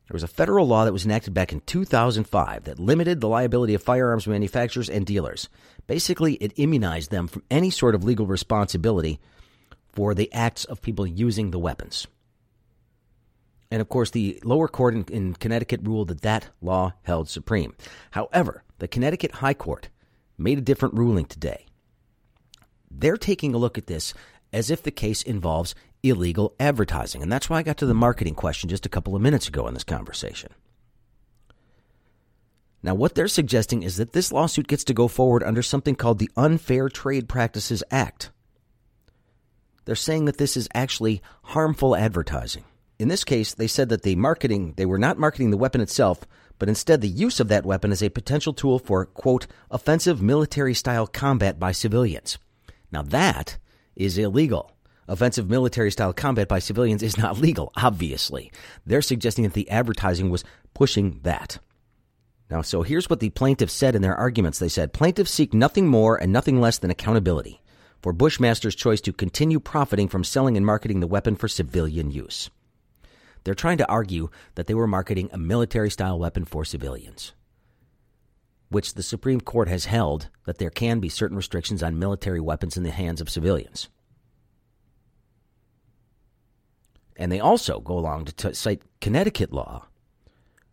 There 0.08 0.14
was 0.14 0.22
a 0.22 0.28
federal 0.28 0.66
law 0.66 0.84
that 0.84 0.92
was 0.92 1.06
enacted 1.06 1.32
back 1.32 1.52
in 1.52 1.60
2005 1.60 2.64
that 2.64 2.78
limited 2.78 3.20
the 3.20 3.28
liability 3.28 3.72
of 3.74 3.82
firearms 3.82 4.26
manufacturers 4.26 4.90
and 4.90 5.06
dealers. 5.06 5.48
Basically, 5.86 6.34
it 6.34 6.52
immunized 6.56 7.10
them 7.10 7.26
from 7.26 7.42
any 7.50 7.70
sort 7.70 7.94
of 7.94 8.04
legal 8.04 8.26
responsibility 8.26 9.18
for 9.92 10.14
the 10.14 10.30
acts 10.32 10.64
of 10.64 10.82
people 10.82 11.06
using 11.06 11.50
the 11.50 11.58
weapons. 11.58 12.06
And 13.70 13.80
of 13.80 13.88
course, 13.88 14.10
the 14.10 14.40
lower 14.44 14.68
court 14.68 14.94
in, 14.94 15.04
in, 15.04 15.34
Connecticut 15.34 15.80
ruled 15.82 16.08
that 16.08 16.22
that 16.22 16.50
law 16.60 16.92
held 17.02 17.28
supreme. 17.28 17.74
However, 18.12 18.62
the 18.78 18.88
Connecticut 18.88 19.32
High 19.32 19.54
Court 19.54 19.88
made 20.38 20.58
a 20.58 20.62
different 20.62 20.94
ruling 20.94 21.24
today. 21.24 21.66
They're 22.90 23.16
taking 23.16 23.54
a 23.54 23.58
look 23.58 23.78
at 23.78 23.86
this 23.86 24.14
as 24.52 24.70
if 24.70 24.82
the 24.82 24.90
case 24.90 25.22
involves 25.22 25.74
illegal 26.02 26.54
advertising. 26.60 27.22
And 27.22 27.32
that's 27.32 27.50
why 27.50 27.58
I 27.58 27.62
got 27.62 27.78
to 27.78 27.86
the 27.86 27.94
marketing 27.94 28.34
question 28.34 28.68
just 28.68 28.86
a 28.86 28.90
couple 28.90 29.16
of 29.16 29.22
minutes 29.22 29.48
ago 29.48 29.66
in 29.66 29.74
this 29.74 29.84
conversation. 29.84 30.52
Now, 32.82 32.94
what 32.94 33.14
they're 33.14 33.28
suggesting 33.28 33.82
is 33.82 33.96
that 33.96 34.12
this 34.12 34.30
lawsuit 34.30 34.68
gets 34.68 34.84
to 34.84 34.94
go 34.94 35.08
forward 35.08 35.42
under 35.42 35.62
something 35.62 35.94
called 35.94 36.18
the 36.18 36.30
Unfair 36.36 36.90
Trade 36.90 37.28
Practices 37.28 37.82
Act. 37.90 38.30
They're 39.86 39.94
saying 39.94 40.26
that 40.26 40.36
this 40.36 40.56
is 40.56 40.68
actually 40.74 41.22
harmful 41.44 41.96
advertising. 41.96 42.64
In 42.98 43.08
this 43.08 43.24
case, 43.24 43.54
they 43.54 43.66
said 43.66 43.88
that 43.88 44.02
the 44.02 44.14
marketing, 44.14 44.74
they 44.76 44.86
were 44.86 44.98
not 44.98 45.18
marketing 45.18 45.50
the 45.50 45.56
weapon 45.56 45.80
itself, 45.80 46.20
but 46.58 46.68
instead 46.68 47.00
the 47.00 47.08
use 47.08 47.40
of 47.40 47.48
that 47.48 47.66
weapon 47.66 47.90
as 47.90 48.02
a 48.02 48.08
potential 48.08 48.52
tool 48.52 48.78
for, 48.78 49.06
quote, 49.06 49.46
offensive 49.70 50.22
military 50.22 50.74
style 50.74 51.06
combat 51.06 51.58
by 51.58 51.72
civilians. 51.72 52.38
Now 52.92 53.02
that 53.02 53.58
is 53.96 54.16
illegal. 54.16 54.70
Offensive 55.08 55.50
military 55.50 55.90
style 55.90 56.12
combat 56.12 56.48
by 56.48 56.60
civilians 56.60 57.02
is 57.02 57.18
not 57.18 57.38
legal, 57.38 57.72
obviously. 57.76 58.52
They're 58.86 59.02
suggesting 59.02 59.44
that 59.44 59.54
the 59.54 59.68
advertising 59.68 60.30
was 60.30 60.44
pushing 60.72 61.20
that. 61.24 61.58
Now, 62.50 62.62
so 62.62 62.82
here's 62.82 63.10
what 63.10 63.20
the 63.20 63.30
plaintiffs 63.30 63.72
said 63.72 63.96
in 63.96 64.02
their 64.02 64.16
arguments. 64.16 64.58
They 64.58 64.68
said 64.68 64.92
plaintiffs 64.92 65.30
seek 65.30 65.52
nothing 65.52 65.88
more 65.88 66.16
and 66.16 66.32
nothing 66.32 66.60
less 66.60 66.78
than 66.78 66.90
accountability 66.90 67.60
for 68.00 68.12
Bushmaster's 68.12 68.74
choice 68.74 69.00
to 69.00 69.12
continue 69.12 69.58
profiting 69.58 70.08
from 70.08 70.24
selling 70.24 70.56
and 70.56 70.64
marketing 70.64 71.00
the 71.00 71.06
weapon 71.06 71.36
for 71.36 71.48
civilian 71.48 72.10
use. 72.10 72.50
They're 73.44 73.54
trying 73.54 73.78
to 73.78 73.88
argue 73.88 74.30
that 74.54 74.66
they 74.66 74.74
were 74.74 74.86
marketing 74.86 75.28
a 75.32 75.38
military 75.38 75.90
style 75.90 76.18
weapon 76.18 76.44
for 76.44 76.64
civilians, 76.64 77.32
which 78.70 78.94
the 78.94 79.02
Supreme 79.02 79.40
Court 79.40 79.68
has 79.68 79.84
held 79.84 80.28
that 80.46 80.58
there 80.58 80.70
can 80.70 80.98
be 80.98 81.10
certain 81.10 81.36
restrictions 81.36 81.82
on 81.82 81.98
military 81.98 82.40
weapons 82.40 82.76
in 82.76 82.82
the 82.82 82.90
hands 82.90 83.20
of 83.20 83.30
civilians. 83.30 83.88
And 87.16 87.30
they 87.30 87.40
also 87.40 87.80
go 87.80 87.96
along 87.96 88.24
to 88.24 88.32
t- 88.32 88.54
cite 88.54 88.82
Connecticut 89.00 89.52
law, 89.52 89.86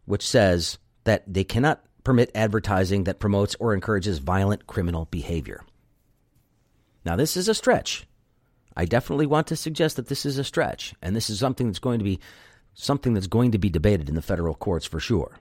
which 0.05 0.27
says 0.27 0.79
that 1.03 1.23
they 1.31 1.43
cannot 1.43 1.83
permit 2.03 2.31
advertising 2.33 3.03
that 3.03 3.19
promotes 3.19 3.55
or 3.59 3.73
encourages 3.73 4.17
violent 4.17 4.65
criminal 4.65 5.05
behavior. 5.11 5.63
Now, 7.05 7.15
this 7.15 7.37
is 7.37 7.47
a 7.47 7.53
stretch. 7.53 8.07
I 8.75 8.85
definitely 8.85 9.25
want 9.25 9.47
to 9.47 9.55
suggest 9.55 9.97
that 9.97 10.07
this 10.07 10.25
is 10.25 10.37
a 10.37 10.43
stretch, 10.43 10.95
and 11.01 11.15
this 11.15 11.29
is 11.29 11.39
something 11.39 11.67
that's 11.67 11.79
going 11.79 11.99
to 11.99 12.05
be 12.05 12.19
something 12.73 13.13
that's 13.13 13.27
going 13.27 13.51
to 13.51 13.57
be 13.57 13.69
debated 13.69 14.09
in 14.09 14.15
the 14.15 14.21
federal 14.21 14.55
courts 14.55 14.85
for 14.85 14.99
sure. 14.99 15.37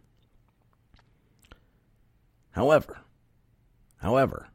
However, 2.52 2.99
however, 3.99 4.49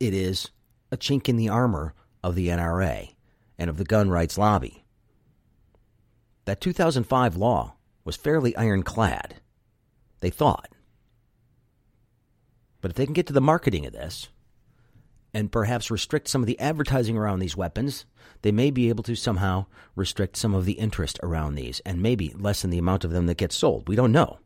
it 0.00 0.14
is 0.14 0.50
a 0.90 0.96
chink 0.96 1.28
in 1.28 1.36
the 1.36 1.48
armor 1.48 1.94
of 2.22 2.34
the 2.34 2.48
NRA 2.48 3.14
and 3.58 3.68
of 3.70 3.76
the 3.76 3.84
gun 3.84 4.10
rights 4.10 4.38
lobby. 4.38 4.84
That 6.46 6.60
2005 6.60 7.36
law 7.36 7.74
was 8.04 8.16
fairly 8.16 8.56
ironclad, 8.56 9.36
they 10.20 10.30
thought. 10.30 10.70
But 12.80 12.90
if 12.90 12.96
they 12.96 13.06
can 13.06 13.14
get 13.14 13.26
to 13.28 13.32
the 13.32 13.40
marketing 13.40 13.86
of 13.86 13.92
this, 13.92 14.28
and 15.34 15.52
perhaps 15.52 15.90
restrict 15.90 16.28
some 16.28 16.42
of 16.42 16.46
the 16.46 16.58
advertising 16.60 17.18
around 17.18 17.40
these 17.40 17.56
weapons, 17.56 18.06
they 18.42 18.52
may 18.52 18.70
be 18.70 18.88
able 18.88 19.02
to 19.04 19.16
somehow 19.16 19.66
restrict 19.96 20.36
some 20.36 20.54
of 20.54 20.64
the 20.64 20.72
interest 20.72 21.18
around 21.22 21.54
these 21.56 21.80
and 21.80 22.00
maybe 22.00 22.32
lessen 22.38 22.70
the 22.70 22.78
amount 22.78 23.04
of 23.04 23.10
them 23.10 23.26
that 23.26 23.36
get 23.36 23.52
sold. 23.52 23.88
We 23.88 23.96
don't 23.96 24.12
know. 24.12 24.38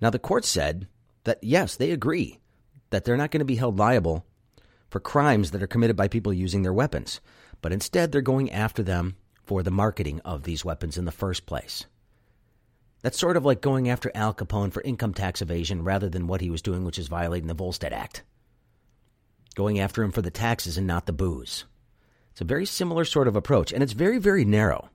Now, 0.00 0.10
the 0.10 0.18
court 0.18 0.44
said 0.44 0.88
that 1.24 1.38
yes, 1.42 1.76
they 1.76 1.90
agree 1.90 2.40
that 2.90 3.04
they're 3.04 3.16
not 3.16 3.30
going 3.30 3.40
to 3.40 3.44
be 3.44 3.56
held 3.56 3.78
liable 3.78 4.24
for 4.88 5.00
crimes 5.00 5.50
that 5.50 5.62
are 5.62 5.66
committed 5.66 5.96
by 5.96 6.08
people 6.08 6.32
using 6.32 6.62
their 6.62 6.72
weapons. 6.72 7.20
but 7.60 7.72
instead 7.72 8.12
they're 8.12 8.20
going 8.20 8.50
after 8.50 8.82
them 8.82 9.16
for 9.42 9.62
the 9.62 9.70
marketing 9.70 10.20
of 10.24 10.42
these 10.44 10.64
weapons 10.64 10.96
in 10.96 11.04
the 11.04 11.12
first 11.12 11.46
place. 11.46 11.86
That's 13.02 13.18
sort 13.18 13.36
of 13.36 13.44
like 13.44 13.60
going 13.60 13.88
after 13.88 14.10
Al 14.14 14.34
Capone 14.34 14.72
for 14.72 14.82
income 14.82 15.14
tax 15.14 15.40
evasion 15.40 15.84
rather 15.84 16.08
than 16.08 16.26
what 16.26 16.40
he 16.40 16.50
was 16.50 16.62
doing, 16.62 16.84
which 16.84 16.98
is 16.98 17.08
violating 17.08 17.46
the 17.46 17.54
Volstead 17.54 17.92
Act. 17.92 18.22
Going 19.54 19.78
after 19.78 20.02
him 20.02 20.12
for 20.12 20.22
the 20.22 20.30
taxes 20.30 20.76
and 20.76 20.86
not 20.86 21.06
the 21.06 21.12
booze. 21.12 21.64
It's 22.32 22.40
a 22.40 22.44
very 22.44 22.66
similar 22.66 23.04
sort 23.04 23.28
of 23.28 23.36
approach, 23.36 23.72
and 23.72 23.82
it's 23.82 23.92
very, 23.92 24.18
very 24.18 24.44
narrow. 24.44 24.90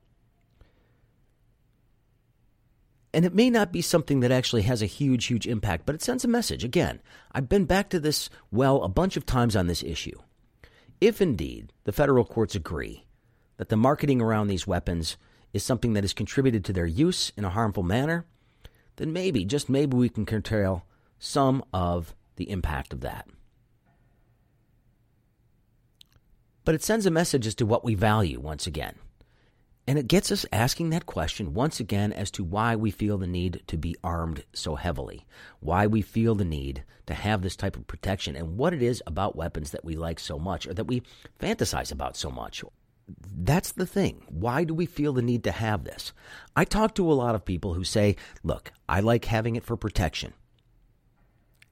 And 3.12 3.24
it 3.24 3.34
may 3.34 3.48
not 3.48 3.72
be 3.72 3.80
something 3.80 4.20
that 4.20 4.32
actually 4.32 4.62
has 4.62 4.82
a 4.82 4.86
huge, 4.86 5.26
huge 5.26 5.46
impact, 5.46 5.86
but 5.86 5.94
it 5.94 6.02
sends 6.02 6.24
a 6.24 6.28
message. 6.28 6.64
Again, 6.64 7.00
I've 7.32 7.48
been 7.48 7.64
back 7.64 7.88
to 7.90 8.00
this 8.00 8.28
well 8.50 8.82
a 8.82 8.88
bunch 8.88 9.16
of 9.16 9.24
times 9.24 9.54
on 9.54 9.66
this 9.66 9.82
issue. 9.82 10.18
If 11.00 11.20
indeed 11.22 11.72
the 11.84 11.92
federal 11.92 12.24
courts 12.24 12.54
agree 12.54 13.06
that 13.56 13.68
the 13.68 13.76
marketing 13.76 14.20
around 14.20 14.48
these 14.48 14.66
weapons 14.66 15.16
is 15.54 15.62
something 15.62 15.94
that 15.94 16.04
has 16.04 16.12
contributed 16.12 16.64
to 16.66 16.72
their 16.74 16.84
use 16.84 17.32
in 17.36 17.44
a 17.44 17.50
harmful 17.50 17.84
manner, 17.84 18.26
then 18.96 19.12
maybe, 19.12 19.44
just 19.44 19.70
maybe, 19.70 19.96
we 19.96 20.10
can 20.10 20.26
curtail 20.26 20.84
some 21.18 21.64
of 21.72 22.14
the 22.36 22.50
impact 22.50 22.92
of 22.92 23.00
that. 23.00 23.26
But 26.64 26.74
it 26.74 26.82
sends 26.82 27.06
a 27.06 27.10
message 27.10 27.46
as 27.46 27.54
to 27.56 27.66
what 27.66 27.84
we 27.84 27.94
value 27.94 28.40
once 28.40 28.66
again. 28.66 28.96
And 29.86 29.98
it 29.98 30.08
gets 30.08 30.32
us 30.32 30.46
asking 30.50 30.90
that 30.90 31.04
question 31.04 31.52
once 31.52 31.78
again 31.78 32.12
as 32.12 32.30
to 32.32 32.42
why 32.42 32.74
we 32.74 32.90
feel 32.90 33.18
the 33.18 33.26
need 33.26 33.62
to 33.66 33.76
be 33.76 33.94
armed 34.02 34.44
so 34.54 34.76
heavily, 34.76 35.26
why 35.60 35.86
we 35.86 36.00
feel 36.00 36.34
the 36.34 36.44
need 36.44 36.84
to 37.06 37.14
have 37.14 37.42
this 37.42 37.54
type 37.54 37.76
of 37.76 37.86
protection, 37.86 38.34
and 38.34 38.56
what 38.56 38.72
it 38.72 38.82
is 38.82 39.02
about 39.06 39.36
weapons 39.36 39.72
that 39.72 39.84
we 39.84 39.94
like 39.94 40.18
so 40.18 40.38
much 40.38 40.66
or 40.66 40.72
that 40.72 40.86
we 40.86 41.02
fantasize 41.38 41.92
about 41.92 42.16
so 42.16 42.30
much 42.30 42.64
that's 43.06 43.72
the 43.72 43.86
thing. 43.86 44.22
Why 44.28 44.64
do 44.64 44.72
we 44.74 44.86
feel 44.86 45.12
the 45.12 45.22
need 45.22 45.44
to 45.44 45.52
have 45.52 45.84
this? 45.84 46.12
I 46.56 46.64
talk 46.64 46.94
to 46.94 47.10
a 47.10 47.14
lot 47.14 47.34
of 47.34 47.44
people 47.44 47.74
who 47.74 47.84
say, 47.84 48.16
look, 48.42 48.72
I 48.88 49.00
like 49.00 49.26
having 49.26 49.56
it 49.56 49.64
for 49.64 49.76
protection. 49.76 50.32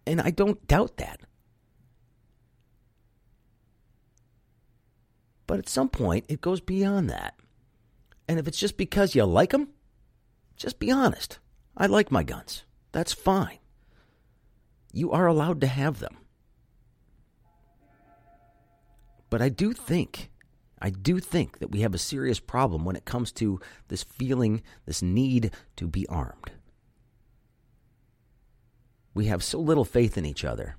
And 0.06 0.20
I 0.20 0.30
don't 0.30 0.66
doubt 0.66 0.96
that. 0.98 1.20
But 5.46 5.58
at 5.58 5.68
some 5.68 5.88
point, 5.88 6.24
it 6.28 6.40
goes 6.40 6.60
beyond 6.60 7.10
that. 7.10 7.34
And 8.28 8.38
if 8.38 8.48
it's 8.48 8.58
just 8.58 8.76
because 8.76 9.14
you 9.14 9.24
like 9.24 9.50
them, 9.50 9.68
just 10.56 10.78
be 10.78 10.90
honest. 10.90 11.38
I 11.76 11.86
like 11.86 12.10
my 12.10 12.22
guns. 12.22 12.64
That's 12.92 13.12
fine. 13.12 13.58
You 14.92 15.10
are 15.12 15.26
allowed 15.26 15.60
to 15.62 15.66
have 15.66 15.98
them. 15.98 16.18
But 19.30 19.40
I 19.40 19.48
do 19.48 19.72
think 19.72 20.30
I 20.84 20.90
do 20.90 21.20
think 21.20 21.60
that 21.60 21.70
we 21.70 21.82
have 21.82 21.94
a 21.94 21.98
serious 21.98 22.40
problem 22.40 22.84
when 22.84 22.96
it 22.96 23.04
comes 23.04 23.30
to 23.34 23.60
this 23.86 24.02
feeling, 24.02 24.64
this 24.84 25.00
need 25.00 25.52
to 25.76 25.86
be 25.86 26.08
armed. 26.08 26.50
We 29.14 29.26
have 29.26 29.44
so 29.44 29.60
little 29.60 29.84
faith 29.84 30.18
in 30.18 30.26
each 30.26 30.44
other 30.44 30.74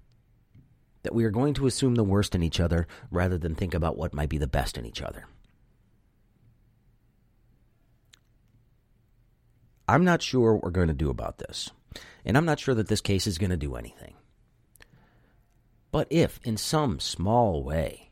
that 1.03 1.15
we 1.15 1.23
are 1.23 1.31
going 1.31 1.53
to 1.53 1.67
assume 1.67 1.95
the 1.95 2.03
worst 2.03 2.35
in 2.35 2.43
each 2.43 2.59
other 2.59 2.85
rather 3.11 3.37
than 3.37 3.55
think 3.55 3.73
about 3.73 3.97
what 3.97 4.13
might 4.13 4.27
be 4.27 4.37
the 4.37 4.45
best 4.45 4.77
in 4.77 4.85
each 4.85 5.01
other. 5.01 5.25
I'm 9.87 10.03
not 10.03 10.21
sure 10.21 10.53
what 10.53 10.63
we're 10.63 10.71
going 10.71 10.87
to 10.89 10.93
do 10.93 11.09
about 11.09 11.37
this, 11.37 11.69
and 12.25 12.35
I'm 12.35 12.45
not 12.45 12.59
sure 12.59 12.75
that 12.75 12.89
this 12.89 13.01
case 13.01 13.25
is 13.25 13.37
going 13.37 13.51
to 13.51 13.57
do 13.57 13.75
anything. 13.75 14.15
But 15.93 16.07
if, 16.09 16.41
in 16.43 16.57
some 16.57 16.99
small 16.99 17.63
way, 17.63 18.09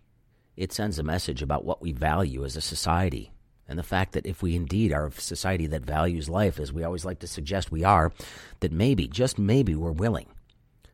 it 0.55 0.74
sends 0.74 1.00
a 1.00 1.03
message 1.03 1.41
about 1.41 1.65
what 1.65 1.81
we 1.81 1.91
value 1.91 2.43
as 2.43 2.55
a 2.55 2.62
society. 2.62 3.31
And 3.67 3.79
the 3.79 3.84
fact 3.84 4.13
that 4.13 4.25
if 4.25 4.41
we 4.41 4.55
indeed 4.55 4.91
are 4.91 5.08
a 5.08 5.12
society 5.12 5.65
that 5.67 5.86
values 5.86 6.27
life, 6.27 6.60
as 6.60 6.74
we 6.74 6.84
always 6.84 7.05
like 7.05 7.20
to 7.20 7.27
suggest 7.27 7.72
we 7.72 7.84
are, 7.84 8.12
that 8.60 8.72
maybe, 8.72 9.08
just 9.08 9.39
maybe, 9.39 9.75
we're 9.75 9.91
willing 9.91 10.27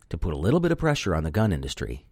to 0.10 0.18
put 0.18 0.34
a 0.34 0.38
little 0.38 0.60
bit 0.60 0.72
of 0.72 0.78
pressure 0.78 1.16
on 1.16 1.24
the 1.24 1.32
gun 1.32 1.52
industry 1.52 2.06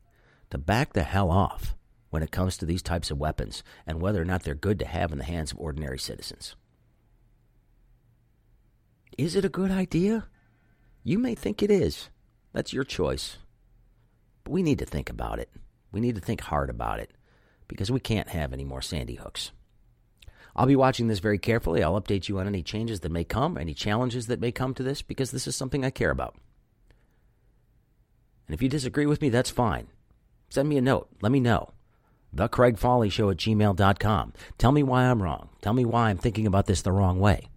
to 0.50 0.58
back 0.58 0.94
the 0.94 1.04
hell 1.04 1.30
off 1.30 1.76
when 2.10 2.24
it 2.24 2.32
comes 2.32 2.58
to 2.58 2.66
these 2.66 2.82
types 2.82 3.12
of 3.12 3.20
weapons 3.20 3.64
and 3.86 4.02
whether 4.02 4.22
or 4.22 4.26
not 4.26 4.44
they're 4.44 4.56
good 4.56 4.80
to 4.80 4.86
have 4.86 5.12
in 5.12 5.20
the 5.20 5.24
hands 5.24 5.52
of 5.52 5.60
ordinary 5.60 6.00
citizens. 6.00 6.56
Is 9.18 9.36
it 9.36 9.46
a 9.46 9.50
good 9.50 9.72
idea? 9.72 10.28
You 11.04 11.20
may 11.20 11.36
think 11.36 11.62
it 11.62 11.70
is. 11.70 12.10
That's 12.54 12.74
your 12.74 12.84
choice. 12.84 13.38
But 14.44 14.52
we 14.52 14.64
need 14.64 14.80
to 14.80 14.86
think 14.86 15.10
about 15.10 15.40
it. 15.40 15.50
We 15.92 16.00
need 16.00 16.16
to 16.16 16.22
think 16.22 16.42
hard 16.42 16.70
about 16.70 17.00
it 17.00 17.12
because 17.68 17.92
we 17.92 18.00
can't 18.00 18.30
have 18.30 18.54
any 18.54 18.64
more 18.64 18.82
Sandy 18.82 19.16
hooks. 19.16 19.52
I'll 20.56 20.66
be 20.66 20.76
watching 20.76 21.08
this 21.08 21.20
very 21.20 21.38
carefully. 21.38 21.84
I'll 21.84 22.00
update 22.00 22.30
you 22.30 22.40
on 22.40 22.48
any 22.48 22.64
changes 22.64 23.02
that 23.02 23.12
may 23.12 23.26
come, 23.26 23.58
any 23.58 23.74
challenges 23.74 24.28
that 24.28 24.40
may 24.40 24.52
come 24.52 24.74
to 24.76 24.84
this, 24.84 25.02
because 25.02 25.32
this 25.32 25.48
is 25.48 25.56
something 25.56 25.84
I 25.84 25.90
care 25.90 26.12
about. 26.12 26.36
And 28.48 28.54
if 28.54 28.62
you 28.62 28.70
disagree 28.70 29.06
with 29.06 29.22
me, 29.22 29.30
that's 29.30 29.50
fine. 29.50 29.88
Send 30.50 30.70
me 30.70 30.78
a 30.78 30.82
note. 30.82 31.10
Let 31.22 31.32
me 31.32 31.42
know. 31.42 31.72
The 32.32 32.48
Craig 32.48 32.78
Fahle 32.78 33.10
Show 33.10 33.30
at 33.30 33.38
gmail.com. 33.38 34.34
Tell 34.58 34.72
me 34.72 34.84
why 34.84 35.04
I'm 35.04 35.22
wrong. 35.22 35.50
Tell 35.62 35.74
me 35.74 35.84
why 35.84 36.10
I'm 36.10 36.18
thinking 36.18 36.48
about 36.48 36.68
this 36.68 36.82
the 36.82 36.92
wrong 36.92 37.20
way. 37.20 37.50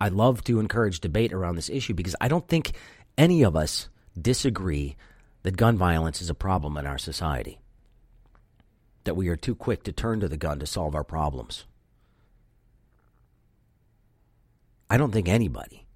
I 0.00 0.08
love 0.08 0.42
to 0.44 0.58
encourage 0.58 1.00
debate 1.00 1.32
around 1.32 1.56
this 1.56 1.68
issue 1.68 1.94
because 1.94 2.16
I 2.20 2.28
don't 2.28 2.48
think 2.48 2.72
any 3.18 3.42
of 3.42 3.54
us 3.54 3.88
disagree 4.20 4.96
that 5.42 5.56
gun 5.56 5.76
violence 5.76 6.22
is 6.22 6.30
a 6.30 6.34
problem 6.34 6.76
in 6.76 6.86
our 6.86 6.98
society 6.98 7.60
that 9.04 9.16
we 9.16 9.28
are 9.28 9.36
too 9.36 9.54
quick 9.54 9.82
to 9.84 9.92
turn 9.92 10.20
to 10.20 10.28
the 10.28 10.36
gun 10.36 10.58
to 10.58 10.66
solve 10.66 10.94
our 10.94 11.04
problems. 11.04 11.64
I 14.88 14.96
don't 14.96 15.12
think 15.12 15.28
anybody, 15.28 15.86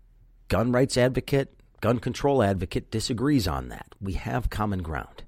gun 0.49 0.73
rights 0.73 0.97
advocate, 0.97 1.59
gun 1.81 1.99
control 1.99 2.43
advocate, 2.43 2.91
disagrees 2.91 3.49
on 3.49 3.69
that. 3.69 3.89
We 4.01 4.15
have 4.15 4.51
common 4.51 4.83
ground. 4.83 5.25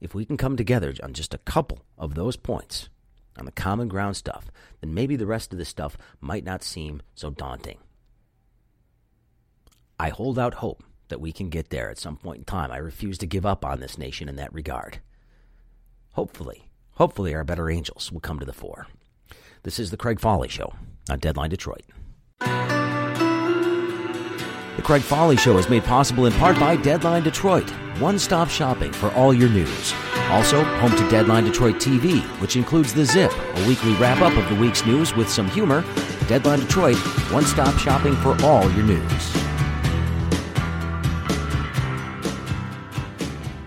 If 0.00 0.14
we 0.14 0.24
can 0.24 0.36
come 0.36 0.56
together 0.56 0.94
on 1.02 1.14
just 1.14 1.32
a 1.32 1.38
couple 1.38 1.80
of 1.96 2.14
those 2.14 2.36
points, 2.36 2.90
on 3.38 3.44
the 3.44 3.52
common 3.52 3.88
ground 3.88 4.16
stuff, 4.16 4.50
then 4.80 4.94
maybe 4.94 5.16
the 5.16 5.26
rest 5.26 5.52
of 5.52 5.58
this 5.58 5.68
stuff 5.68 5.96
might 6.20 6.44
not 6.44 6.62
seem 6.62 7.02
so 7.14 7.30
daunting. 7.30 7.78
I 9.98 10.10
hold 10.10 10.38
out 10.38 10.54
hope 10.54 10.84
that 11.08 11.20
we 11.20 11.32
can 11.32 11.48
get 11.48 11.70
there 11.70 11.90
at 11.90 11.98
some 11.98 12.16
point 12.16 12.38
in 12.38 12.44
time. 12.44 12.70
I 12.70 12.78
refuse 12.78 13.18
to 13.18 13.26
give 13.26 13.46
up 13.46 13.64
on 13.64 13.80
this 13.80 13.96
nation 13.96 14.28
in 14.28 14.36
that 14.36 14.52
regard 14.52 15.00
hopefully, 16.16 16.68
hopefully 16.92 17.34
our 17.34 17.44
better 17.44 17.70
angels 17.70 18.10
will 18.10 18.20
come 18.20 18.38
to 18.40 18.46
the 18.46 18.52
fore. 18.52 18.86
This 19.62 19.78
is 19.78 19.90
the 19.90 19.98
Craig 19.98 20.18
Fahle 20.18 20.48
Show 20.48 20.72
on 21.10 21.18
Deadline 21.18 21.50
Detroit. 21.50 21.84
The 24.76 24.82
Craig 24.82 25.02
Fahle 25.02 25.36
Show 25.36 25.58
is 25.58 25.68
made 25.68 25.84
possible 25.84 26.24
in 26.26 26.32
part 26.34 26.58
by 26.58 26.76
Deadline 26.76 27.22
Detroit, 27.22 27.68
one 28.00 28.18
stop 28.18 28.48
shopping 28.48 28.92
for 28.92 29.12
all 29.12 29.34
your 29.34 29.50
news. 29.50 29.92
Also, 30.30 30.64
home 30.64 30.96
to 30.96 31.08
Deadline 31.10 31.44
Detroit 31.44 31.76
TV, 31.76 32.22
which 32.40 32.56
includes 32.56 32.94
The 32.94 33.04
Zip, 33.04 33.32
a 33.32 33.68
weekly 33.68 33.92
wrap 33.94 34.22
up 34.22 34.36
of 34.36 34.48
the 34.48 34.56
week's 34.60 34.86
news 34.86 35.14
with 35.14 35.28
some 35.28 35.48
humor. 35.48 35.84
Deadline 36.28 36.60
Detroit, 36.60 36.96
one 37.30 37.44
stop 37.44 37.78
shopping 37.78 38.16
for 38.16 38.36
all 38.42 38.70
your 38.72 38.84
news. 38.84 39.45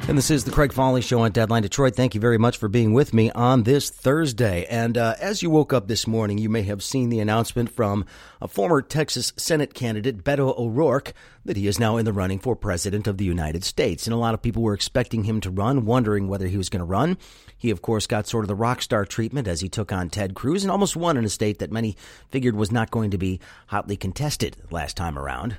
And 0.10 0.18
this 0.18 0.32
is 0.32 0.44
the 0.44 0.50
Craig 0.50 0.74
Fahle 0.74 1.02
Show 1.02 1.20
on 1.20 1.32
Deadline 1.32 1.62
Detroit. 1.62 1.96
Thank 1.96 2.16
you 2.16 2.20
very 2.20 2.40
much 2.40 2.58
for 2.58 2.68
being 2.68 2.94
with 2.94 3.14
me 3.14 3.30
on 3.30 3.62
this 3.62 3.92
Thursday. 3.92 4.66
And 4.66 4.98
uh, 4.98 5.14
as 5.22 5.44
you 5.44 5.52
woke 5.52 5.72
up 5.72 5.88
this 5.88 6.08
morning, 6.08 6.40
you 6.40 6.50
may 6.50 6.64
have 6.64 6.82
seen 6.82 7.10
the 7.10 7.20
announcement 7.20 7.70
from 7.70 8.08
a 8.42 8.48
former 8.48 8.82
Texas 8.82 9.32
Senate 9.38 9.76
candidate, 9.76 10.24
Beto 10.24 10.58
O'Rourke, 10.58 11.14
that 11.46 11.58
he 11.58 11.68
is 11.68 11.78
now 11.78 11.98
in 11.98 12.06
the 12.06 12.12
running 12.12 12.40
for 12.40 12.56
President 12.56 13.06
of 13.06 13.20
the 13.20 13.24
United 13.24 13.64
States. 13.64 14.08
And 14.08 14.14
a 14.16 14.18
lot 14.18 14.34
of 14.34 14.42
people 14.42 14.64
were 14.64 14.74
expecting 14.74 15.26
him 15.26 15.42
to 15.42 15.52
run, 15.52 15.86
wondering 15.86 16.28
whether 16.28 16.48
he 16.48 16.58
was 16.58 16.70
going 16.70 16.80
to 16.80 16.86
run. 16.86 17.16
He, 17.56 17.70
of 17.70 17.84
course, 17.84 18.08
got 18.08 18.26
sort 18.26 18.44
of 18.44 18.48
the 18.48 18.56
rock 18.56 18.82
star 18.82 19.06
treatment 19.06 19.48
as 19.48 19.62
he 19.62 19.70
took 19.70 19.92
on 19.92 20.10
Ted 20.10 20.34
Cruz 20.34 20.64
and 20.64 20.72
almost 20.72 20.96
won 20.96 21.18
in 21.18 21.26
a 21.26 21.30
state 21.30 21.60
that 21.60 21.72
many 21.72 21.96
figured 22.30 22.56
was 22.56 22.72
not 22.72 22.90
going 22.90 23.12
to 23.12 23.20
be 23.20 23.40
hotly 23.68 23.96
contested 23.96 24.58
last 24.72 24.98
time 24.98 25.20
around. 25.20 25.58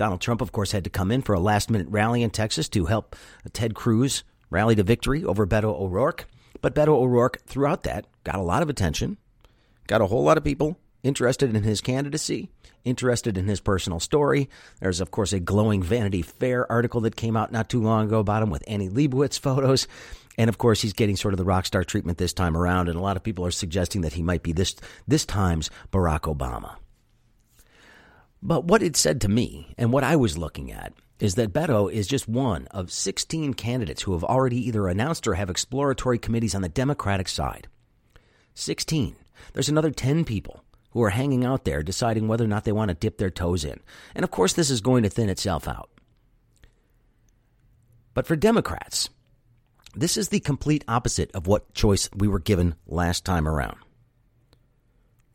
Donald 0.00 0.22
Trump, 0.22 0.40
of 0.40 0.50
course, 0.50 0.72
had 0.72 0.84
to 0.84 0.88
come 0.88 1.10
in 1.12 1.20
for 1.20 1.34
a 1.34 1.38
last 1.38 1.68
minute 1.68 1.86
rally 1.90 2.22
in 2.22 2.30
Texas 2.30 2.70
to 2.70 2.86
help 2.86 3.14
Ted 3.52 3.74
Cruz 3.74 4.24
rally 4.48 4.74
to 4.74 4.82
victory 4.82 5.22
over 5.22 5.46
Beto 5.46 5.78
O'Rourke. 5.78 6.24
But 6.62 6.74
Beto 6.74 6.88
O'Rourke, 6.88 7.42
throughout 7.44 7.82
that, 7.82 8.06
got 8.24 8.36
a 8.36 8.42
lot 8.42 8.62
of 8.62 8.70
attention, 8.70 9.18
got 9.88 10.00
a 10.00 10.06
whole 10.06 10.24
lot 10.24 10.38
of 10.38 10.42
people 10.42 10.78
interested 11.02 11.54
in 11.54 11.64
his 11.64 11.82
candidacy, 11.82 12.48
interested 12.82 13.36
in 13.36 13.46
his 13.46 13.60
personal 13.60 14.00
story. 14.00 14.48
There's, 14.80 15.02
of 15.02 15.10
course, 15.10 15.34
a 15.34 15.38
glowing 15.38 15.82
Vanity 15.82 16.22
Fair 16.22 16.70
article 16.72 17.02
that 17.02 17.14
came 17.14 17.36
out 17.36 17.52
not 17.52 17.68
too 17.68 17.82
long 17.82 18.06
ago 18.06 18.20
about 18.20 18.42
him 18.42 18.48
with 18.48 18.64
Annie 18.66 18.88
Leibovitz 18.88 19.38
photos. 19.38 19.86
And 20.38 20.48
of 20.48 20.56
course, 20.56 20.80
he's 20.80 20.94
getting 20.94 21.16
sort 21.16 21.34
of 21.34 21.38
the 21.38 21.44
rock 21.44 21.66
star 21.66 21.84
treatment 21.84 22.16
this 22.16 22.32
time 22.32 22.56
around. 22.56 22.88
And 22.88 22.96
a 22.96 23.02
lot 23.02 23.18
of 23.18 23.22
people 23.22 23.44
are 23.44 23.50
suggesting 23.50 24.00
that 24.00 24.14
he 24.14 24.22
might 24.22 24.42
be 24.42 24.52
this, 24.52 24.76
this 25.06 25.26
time's 25.26 25.68
Barack 25.92 26.20
Obama. 26.20 26.76
But 28.42 28.64
what 28.64 28.82
it 28.82 28.96
said 28.96 29.20
to 29.20 29.28
me 29.28 29.74
and 29.76 29.92
what 29.92 30.04
I 30.04 30.16
was 30.16 30.38
looking 30.38 30.72
at 30.72 30.94
is 31.18 31.34
that 31.34 31.52
Beto 31.52 31.92
is 31.92 32.06
just 32.06 32.26
one 32.26 32.66
of 32.70 32.90
16 32.90 33.54
candidates 33.54 34.02
who 34.02 34.12
have 34.12 34.24
already 34.24 34.66
either 34.66 34.88
announced 34.88 35.26
or 35.26 35.34
have 35.34 35.50
exploratory 35.50 36.18
committees 36.18 36.54
on 36.54 36.62
the 36.62 36.68
Democratic 36.68 37.28
side. 37.28 37.68
16. 38.54 39.16
There's 39.52 39.68
another 39.68 39.90
10 39.90 40.24
people 40.24 40.64
who 40.92 41.02
are 41.02 41.10
hanging 41.10 41.44
out 41.44 41.64
there 41.64 41.82
deciding 41.82 42.26
whether 42.26 42.44
or 42.44 42.48
not 42.48 42.64
they 42.64 42.72
want 42.72 42.88
to 42.88 42.94
dip 42.94 43.18
their 43.18 43.30
toes 43.30 43.64
in. 43.64 43.80
And 44.14 44.24
of 44.24 44.30
course, 44.30 44.54
this 44.54 44.70
is 44.70 44.80
going 44.80 45.02
to 45.02 45.10
thin 45.10 45.28
itself 45.28 45.68
out. 45.68 45.90
But 48.14 48.26
for 48.26 48.36
Democrats, 48.36 49.10
this 49.94 50.16
is 50.16 50.28
the 50.28 50.40
complete 50.40 50.84
opposite 50.88 51.30
of 51.32 51.46
what 51.46 51.74
choice 51.74 52.08
we 52.14 52.28
were 52.28 52.40
given 52.40 52.74
last 52.86 53.24
time 53.24 53.46
around. 53.46 53.76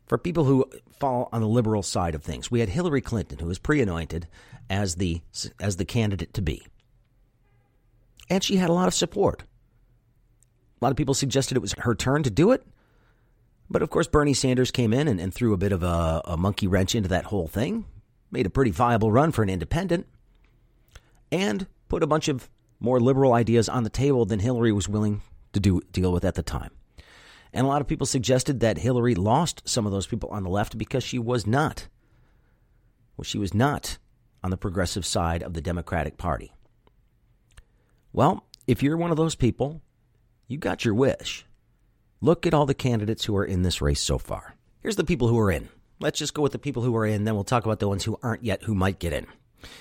For 0.06 0.18
people 0.18 0.44
who 0.44 0.70
fall 1.00 1.28
on 1.32 1.40
the 1.40 1.48
liberal 1.48 1.82
side 1.82 2.14
of 2.14 2.22
things, 2.22 2.50
we 2.50 2.60
had 2.60 2.68
Hillary 2.68 3.00
Clinton, 3.00 3.38
who 3.38 3.46
was 3.46 3.58
pre-anointed 3.58 4.28
as 4.70 4.96
the 4.96 5.20
as 5.60 5.76
the 5.76 5.84
candidate 5.84 6.32
to 6.34 6.42
be, 6.42 6.66
and 8.30 8.42
she 8.42 8.56
had 8.56 8.70
a 8.70 8.72
lot 8.72 8.88
of 8.88 8.94
support. 8.94 9.42
A 10.80 10.84
lot 10.84 10.90
of 10.90 10.96
people 10.96 11.14
suggested 11.14 11.56
it 11.56 11.60
was 11.60 11.74
her 11.78 11.94
turn 11.94 12.22
to 12.22 12.30
do 12.30 12.52
it, 12.52 12.64
but 13.68 13.82
of 13.82 13.90
course, 13.90 14.06
Bernie 14.06 14.34
Sanders 14.34 14.70
came 14.70 14.92
in 14.92 15.08
and, 15.08 15.20
and 15.20 15.34
threw 15.34 15.52
a 15.52 15.58
bit 15.58 15.72
of 15.72 15.82
a, 15.82 16.22
a 16.24 16.36
monkey 16.36 16.66
wrench 16.66 16.94
into 16.94 17.08
that 17.08 17.24
whole 17.24 17.48
thing, 17.48 17.84
made 18.30 18.46
a 18.46 18.50
pretty 18.50 18.70
viable 18.70 19.10
run 19.10 19.32
for 19.32 19.42
an 19.42 19.50
independent, 19.50 20.06
and 21.32 21.66
put 21.88 22.02
a 22.02 22.06
bunch 22.06 22.28
of 22.28 22.48
more 22.78 23.00
liberal 23.00 23.32
ideas 23.32 23.68
on 23.68 23.82
the 23.82 23.90
table 23.90 24.24
than 24.24 24.38
Hillary 24.38 24.72
was 24.72 24.88
willing 24.88 25.22
to 25.52 25.60
do 25.60 25.80
deal 25.90 26.12
with 26.12 26.24
at 26.24 26.34
the 26.34 26.42
time. 26.42 26.70
And 27.56 27.64
a 27.64 27.68
lot 27.70 27.80
of 27.80 27.88
people 27.88 28.06
suggested 28.06 28.60
that 28.60 28.76
Hillary 28.76 29.14
lost 29.14 29.62
some 29.66 29.86
of 29.86 29.92
those 29.92 30.06
people 30.06 30.28
on 30.28 30.42
the 30.42 30.50
left 30.50 30.76
because 30.76 31.02
she 31.02 31.18
was 31.18 31.46
not. 31.46 31.88
Well, 33.16 33.24
she 33.24 33.38
was 33.38 33.54
not 33.54 33.96
on 34.44 34.50
the 34.50 34.58
progressive 34.58 35.06
side 35.06 35.42
of 35.42 35.54
the 35.54 35.62
Democratic 35.62 36.18
Party. 36.18 36.52
Well, 38.12 38.44
if 38.66 38.82
you're 38.82 38.98
one 38.98 39.10
of 39.10 39.16
those 39.16 39.34
people, 39.34 39.80
you 40.46 40.58
got 40.58 40.84
your 40.84 40.92
wish. 40.92 41.46
Look 42.20 42.46
at 42.46 42.52
all 42.52 42.66
the 42.66 42.74
candidates 42.74 43.24
who 43.24 43.34
are 43.34 43.44
in 43.44 43.62
this 43.62 43.80
race 43.80 44.02
so 44.02 44.18
far. 44.18 44.54
Here's 44.82 44.96
the 44.96 45.02
people 45.02 45.28
who 45.28 45.38
are 45.38 45.50
in. 45.50 45.70
Let's 45.98 46.18
just 46.18 46.34
go 46.34 46.42
with 46.42 46.52
the 46.52 46.58
people 46.58 46.82
who 46.82 46.94
are 46.94 47.06
in, 47.06 47.24
then 47.24 47.36
we'll 47.36 47.44
talk 47.44 47.64
about 47.64 47.80
the 47.80 47.88
ones 47.88 48.04
who 48.04 48.18
aren't 48.22 48.44
yet 48.44 48.64
who 48.64 48.74
might 48.74 48.98
get 48.98 49.14
in. 49.14 49.26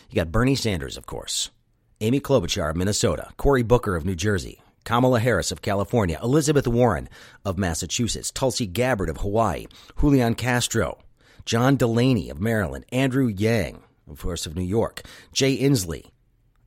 You 0.10 0.16
got 0.16 0.32
Bernie 0.32 0.56
Sanders, 0.56 0.96
of 0.96 1.08
course. 1.08 1.52
Amy 2.00 2.22
Klobuchar 2.22 2.70
of 2.70 2.78
Minnesota, 2.78 3.32
Cory 3.36 3.64
Booker 3.64 3.98
of 3.98 4.06
New 4.06 4.16
Jersey, 4.16 4.62
Kamala 4.86 5.20
Harris 5.20 5.52
of 5.52 5.62
California, 5.62 6.20
Elizabeth 6.24 6.68
Warren 6.68 7.10
of 7.44 7.58
Massachusetts, 7.58 8.32
Tulsi 8.32 8.68
Gabbard 8.68 9.10
of 9.10 9.18
Hawaii, 9.18 9.66
Julian 10.00 10.36
Castro, 10.36 11.00
John 11.44 11.76
Delaney 11.76 12.30
of 12.30 12.40
Maryland, 12.40 12.86
Andrew 12.92 13.28
Yang, 13.28 13.84
of 14.10 14.22
course, 14.22 14.46
of 14.46 14.56
New 14.56 14.64
York, 14.64 15.02
Jay 15.34 15.58
Inslee, 15.58 16.12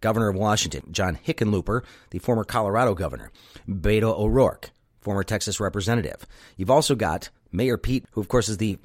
governor 0.00 0.28
of 0.28 0.36
Washington, 0.36 0.82
John 0.90 1.16
Hickenlooper, 1.16 1.84
the 2.10 2.18
former 2.18 2.44
Colorado 2.44 2.94
governor, 2.94 3.30
Beto 3.68 4.18
O'Rourke, 4.18 4.70
former 5.00 5.22
Texas 5.22 5.60
representative. 5.60 6.26
You've 6.56 6.70
also 6.70 6.94
got 6.94 7.30
Mayor 7.52 7.78
Pete, 7.78 8.04
who, 8.10 8.20
of 8.20 8.28
course, 8.28 8.48
is 8.48 8.58
the 8.58 8.78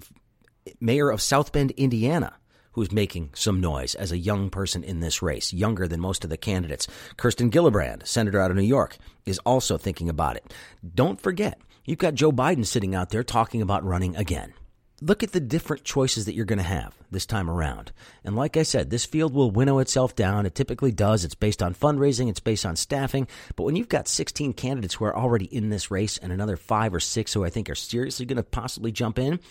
mayor 0.80 1.10
of 1.10 1.22
South 1.22 1.52
Bend, 1.52 1.72
Indiana, 1.72 2.34
who's 2.74 2.92
making 2.92 3.30
some 3.34 3.60
noise 3.60 3.96
as 3.96 4.12
a 4.12 4.18
young 4.18 4.50
person 4.50 4.84
in 4.84 5.00
this 5.00 5.22
race, 5.22 5.54
younger 5.54 5.88
than 5.88 6.00
most 6.00 6.24
of 6.24 6.30
the 6.30 6.38
candidates. 6.38 6.88
Kirsten 7.18 7.50
Gillibrand, 7.50 8.06
senator 8.06 8.42
out 8.42 8.52
of 8.52 8.58
New 8.58 8.64
York, 8.64 8.98
is 9.26 9.40
also 9.40 9.78
thinking 9.78 10.10
about 10.10 10.36
it. 10.36 10.54
Don't 10.94 11.22
forget, 11.22 11.60
you've 11.86 12.00
got 12.00 12.16
Joe 12.16 12.32
Biden 12.32 12.66
sitting 12.66 12.94
out 12.94 13.10
there 13.10 13.24
talking 13.24 13.62
about 13.62 13.84
running 13.84 14.16
again. 14.16 14.54
Look 15.02 15.22
at 15.22 15.34
the 15.34 15.42
different 15.42 15.84
choices 15.84 16.26
that 16.26 16.34
you're 16.34 16.46
going 16.46 16.60
to 16.60 16.64
have 16.64 16.96
this 17.12 17.26
time 17.26 17.50
around. 17.50 17.92
And 18.24 18.38
like 18.38 18.56
I 18.56 18.64
said, 18.64 18.90
this 18.90 19.04
field 19.04 19.34
will 19.34 19.52
winnow 19.52 19.80
itself 19.80 20.16
down. 20.16 20.46
It 20.46 20.56
typically 20.56 20.94
does. 20.94 21.26
It's 21.26 21.36
based 21.36 21.62
on 21.62 21.76
fundraising, 21.76 22.30
it's 22.30 22.40
based 22.40 22.66
on 22.66 22.78
staffing. 22.78 23.28
But 23.58 23.64
when 23.64 23.76
you've 23.76 23.90
got 23.90 24.08
16 24.08 24.54
candidates 24.54 24.94
who 24.94 25.06
are 25.06 25.16
already 25.16 25.46
in 25.46 25.70
this 25.70 25.92
race 25.92 26.18
and 26.18 26.32
another 26.32 26.56
five 26.56 26.94
or 26.94 27.02
six 27.02 27.34
who 27.34 27.44
I 27.44 27.50
think 27.50 27.70
are 27.70 27.76
seriously 27.76 28.26
going 28.26 28.38
to 28.38 28.44
possibly 28.44 28.94
jump 28.94 29.20
in, 29.20 29.42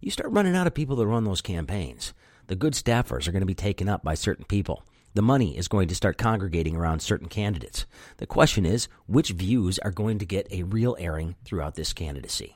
you 0.00 0.10
start 0.12 0.30
running 0.30 0.54
out 0.54 0.68
of 0.68 0.74
people 0.74 0.96
to 0.96 1.06
run 1.06 1.24
those 1.24 1.40
campaigns. 1.40 2.12
The 2.48 2.56
good 2.56 2.74
staffers 2.74 3.26
are 3.26 3.32
going 3.32 3.40
to 3.40 3.46
be 3.46 3.54
taken 3.54 3.88
up 3.88 4.04
by 4.04 4.14
certain 4.14 4.44
people. 4.44 4.84
The 5.14 5.22
money 5.22 5.56
is 5.56 5.66
going 5.66 5.88
to 5.88 5.94
start 5.94 6.18
congregating 6.18 6.76
around 6.76 7.00
certain 7.00 7.28
candidates. 7.28 7.86
The 8.18 8.26
question 8.26 8.66
is, 8.66 8.86
which 9.06 9.30
views 9.30 9.78
are 9.78 9.90
going 9.90 10.18
to 10.18 10.26
get 10.26 10.46
a 10.52 10.62
real 10.62 10.94
airing 10.98 11.36
throughout 11.44 11.74
this 11.74 11.92
candidacy? 11.92 12.54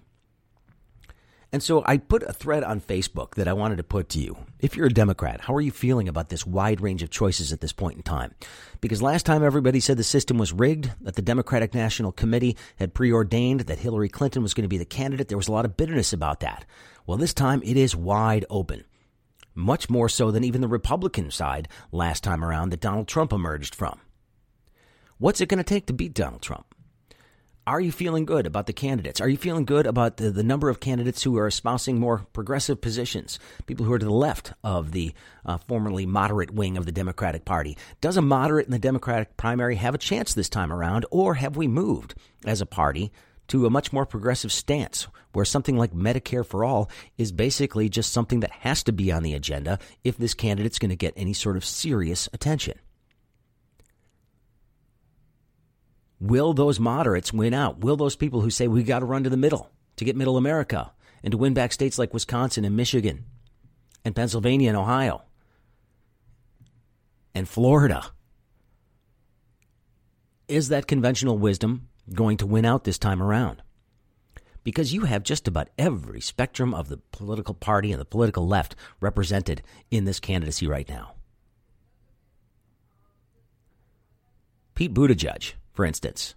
And 1.52 1.62
so 1.62 1.82
I 1.84 1.96
put 1.96 2.22
a 2.22 2.32
thread 2.32 2.62
on 2.62 2.80
Facebook 2.80 3.34
that 3.34 3.48
I 3.48 3.52
wanted 3.54 3.76
to 3.76 3.82
put 3.82 4.08
to 4.10 4.20
you. 4.20 4.36
If 4.60 4.76
you're 4.76 4.86
a 4.86 4.92
Democrat, 4.92 5.40
how 5.40 5.54
are 5.54 5.60
you 5.60 5.72
feeling 5.72 6.06
about 6.06 6.28
this 6.28 6.46
wide 6.46 6.80
range 6.80 7.02
of 7.02 7.10
choices 7.10 7.52
at 7.52 7.60
this 7.60 7.72
point 7.72 7.96
in 7.96 8.02
time? 8.04 8.34
Because 8.80 9.02
last 9.02 9.26
time 9.26 9.42
everybody 9.42 9.80
said 9.80 9.96
the 9.96 10.04
system 10.04 10.38
was 10.38 10.52
rigged, 10.52 10.92
that 11.00 11.16
the 11.16 11.22
Democratic 11.22 11.74
National 11.74 12.12
Committee 12.12 12.56
had 12.76 12.94
preordained 12.94 13.60
that 13.62 13.80
Hillary 13.80 14.08
Clinton 14.08 14.44
was 14.44 14.54
going 14.54 14.62
to 14.62 14.68
be 14.68 14.78
the 14.78 14.84
candidate, 14.84 15.26
there 15.26 15.38
was 15.38 15.48
a 15.48 15.52
lot 15.52 15.64
of 15.64 15.76
bitterness 15.76 16.12
about 16.12 16.38
that. 16.40 16.64
Well, 17.06 17.18
this 17.18 17.34
time 17.34 17.62
it 17.64 17.76
is 17.76 17.96
wide 17.96 18.44
open 18.48 18.84
much 19.54 19.90
more 19.90 20.08
so 20.08 20.30
than 20.30 20.44
even 20.44 20.60
the 20.60 20.68
Republican 20.68 21.30
side 21.30 21.68
last 21.92 22.24
time 22.24 22.44
around 22.44 22.70
that 22.70 22.80
Donald 22.80 23.08
Trump 23.08 23.32
emerged 23.32 23.74
from. 23.74 24.00
What's 25.18 25.40
it 25.40 25.48
going 25.48 25.58
to 25.58 25.64
take 25.64 25.86
to 25.86 25.92
beat 25.92 26.14
Donald 26.14 26.42
Trump? 26.42 26.74
Are 27.66 27.80
you 27.80 27.92
feeling 27.92 28.24
good 28.24 28.46
about 28.46 28.66
the 28.66 28.72
candidates? 28.72 29.20
Are 29.20 29.28
you 29.28 29.36
feeling 29.36 29.64
good 29.64 29.86
about 29.86 30.16
the, 30.16 30.30
the 30.30 30.42
number 30.42 30.70
of 30.70 30.80
candidates 30.80 31.22
who 31.22 31.36
are 31.36 31.46
espousing 31.46 32.00
more 32.00 32.26
progressive 32.32 32.80
positions? 32.80 33.38
People 33.66 33.84
who 33.84 33.92
are 33.92 33.98
to 33.98 34.04
the 34.06 34.10
left 34.10 34.54
of 34.64 34.92
the 34.92 35.12
uh, 35.44 35.58
formerly 35.68 36.06
moderate 36.06 36.50
wing 36.52 36.78
of 36.78 36.86
the 36.86 36.90
Democratic 36.90 37.44
Party. 37.44 37.76
Does 38.00 38.16
a 38.16 38.22
moderate 38.22 38.66
in 38.66 38.72
the 38.72 38.78
Democratic 38.78 39.36
primary 39.36 39.76
have 39.76 39.94
a 39.94 39.98
chance 39.98 40.32
this 40.32 40.48
time 40.48 40.72
around, 40.72 41.04
or 41.10 41.34
have 41.34 41.56
we 41.56 41.68
moved 41.68 42.14
as 42.46 42.60
a 42.60 42.66
party 42.66 43.12
to 43.50 43.66
a 43.66 43.70
much 43.70 43.92
more 43.92 44.06
progressive 44.06 44.52
stance 44.52 45.08
where 45.32 45.44
something 45.44 45.76
like 45.76 45.92
Medicare 45.92 46.46
for 46.46 46.64
all 46.64 46.88
is 47.18 47.32
basically 47.32 47.88
just 47.88 48.12
something 48.12 48.40
that 48.40 48.50
has 48.50 48.84
to 48.84 48.92
be 48.92 49.10
on 49.10 49.24
the 49.24 49.34
agenda 49.34 49.78
if 50.04 50.16
this 50.16 50.34
candidate's 50.34 50.78
going 50.78 50.90
to 50.90 50.96
get 50.96 51.12
any 51.16 51.32
sort 51.32 51.56
of 51.56 51.64
serious 51.64 52.28
attention. 52.32 52.78
Will 56.20 56.52
those 56.52 56.78
moderates 56.78 57.32
win 57.32 57.52
out? 57.52 57.80
Will 57.80 57.96
those 57.96 58.14
people 58.14 58.40
who 58.40 58.50
say 58.50 58.68
we 58.68 58.84
got 58.84 59.00
to 59.00 59.06
run 59.06 59.24
to 59.24 59.30
the 59.30 59.36
middle 59.36 59.70
to 59.96 60.04
get 60.04 60.16
middle 60.16 60.36
America 60.36 60.92
and 61.24 61.32
to 61.32 61.38
win 61.38 61.52
back 61.52 61.72
states 61.72 61.98
like 61.98 62.14
Wisconsin 62.14 62.64
and 62.64 62.76
Michigan 62.76 63.24
and 64.04 64.14
Pennsylvania 64.14 64.68
and 64.68 64.78
Ohio 64.78 65.22
and 67.34 67.48
Florida? 67.48 68.12
Is 70.46 70.68
that 70.68 70.86
conventional 70.86 71.36
wisdom 71.36 71.88
going 72.12 72.36
to 72.38 72.46
win 72.46 72.64
out 72.64 72.84
this 72.84 72.98
time 72.98 73.22
around. 73.22 73.62
Because 74.62 74.92
you 74.92 75.02
have 75.02 75.22
just 75.22 75.48
about 75.48 75.68
every 75.78 76.20
spectrum 76.20 76.74
of 76.74 76.88
the 76.88 76.98
political 77.12 77.54
party 77.54 77.92
and 77.92 78.00
the 78.00 78.04
political 78.04 78.46
left 78.46 78.76
represented 79.00 79.62
in 79.90 80.04
this 80.04 80.20
candidacy 80.20 80.66
right 80.66 80.88
now. 80.88 81.14
Pete 84.74 84.94
Buttigieg, 84.94 85.54
for 85.72 85.84
instance, 85.84 86.34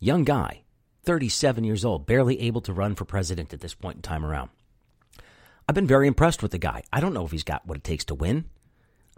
young 0.00 0.24
guy, 0.24 0.62
37 1.04 1.64
years 1.64 1.84
old, 1.84 2.06
barely 2.06 2.40
able 2.40 2.60
to 2.62 2.72
run 2.72 2.94
for 2.94 3.04
president 3.04 3.52
at 3.52 3.60
this 3.60 3.74
point 3.74 3.96
in 3.96 4.02
time 4.02 4.24
around. 4.24 4.50
I've 5.68 5.74
been 5.74 5.86
very 5.86 6.06
impressed 6.06 6.42
with 6.42 6.52
the 6.52 6.58
guy. 6.58 6.82
I 6.92 7.00
don't 7.00 7.14
know 7.14 7.24
if 7.24 7.30
he's 7.30 7.44
got 7.44 7.66
what 7.66 7.78
it 7.78 7.84
takes 7.84 8.04
to 8.06 8.14
win. 8.14 8.44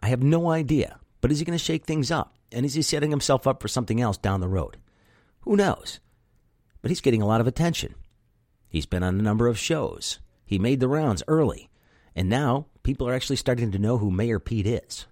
I 0.00 0.09
have 0.09 0.22
no 0.22 0.50
idea. 0.50 0.98
But 1.20 1.33
is 1.33 1.38
he 1.38 1.44
going 1.44 1.59
to 1.59 1.64
shake 1.64 1.85
things 1.85 2.11
up? 2.11 2.35
And 2.52 2.64
is 2.64 2.74
he 2.74 2.83
setting 2.83 3.11
himself 3.11 3.46
up 3.46 3.61
for 3.61 3.68
something 3.68 4.00
else 4.00 4.16
down 4.16 4.40
the 4.40 4.48
road? 4.48 4.76
Who 5.47 5.57
knows? 5.57 6.01
But 6.83 6.91
he's 6.91 7.01
getting 7.01 7.23
a 7.23 7.27
lot 7.27 7.41
of 7.41 7.47
attention. 7.47 7.95
He's 8.69 8.85
been 8.85 9.03
on 9.03 9.19
a 9.19 9.23
number 9.23 9.47
of 9.47 9.59
shows. 9.59 10.19
He 10.45 10.59
made 10.59 10.81
the 10.81 10.89
rounds 10.89 11.23
early. 11.29 11.71
And 12.15 12.29
now 12.29 12.67
people 12.83 13.09
are 13.09 13.15
actually 13.15 13.37
starting 13.37 13.71
to 13.73 13.79
know 13.79 13.99
who 13.99 14.11
Mayor 14.11 14.41
Pete 14.41 14.67
is. 14.67 15.07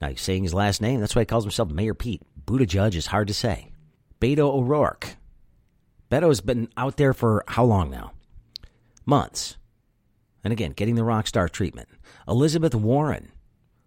Now 0.00 0.10
he's 0.10 0.20
saying 0.20 0.42
his 0.42 0.54
last 0.54 0.80
name. 0.80 1.00
That's 1.00 1.16
why 1.16 1.22
he 1.22 1.26
calls 1.26 1.44
himself 1.44 1.70
Mayor 1.70 1.94
Pete. 1.94 2.22
Buttigieg 2.44 2.94
is 2.94 3.06
hard 3.06 3.28
to 3.28 3.34
say. 3.34 3.72
Beto 4.20 4.52
O'Rourke. 4.52 5.16
Beto's 6.10 6.40
been 6.40 6.68
out 6.76 6.96
there 6.96 7.14
for 7.14 7.44
how 7.48 7.64
long 7.64 7.90
now? 7.90 8.12
Months. 9.06 9.56
And 10.44 10.52
again, 10.52 10.72
getting 10.72 10.94
the 10.94 11.04
rock 11.04 11.26
star 11.26 11.48
treatment. 11.48 11.88
Elizabeth 12.26 12.74
Warren. 12.74 13.32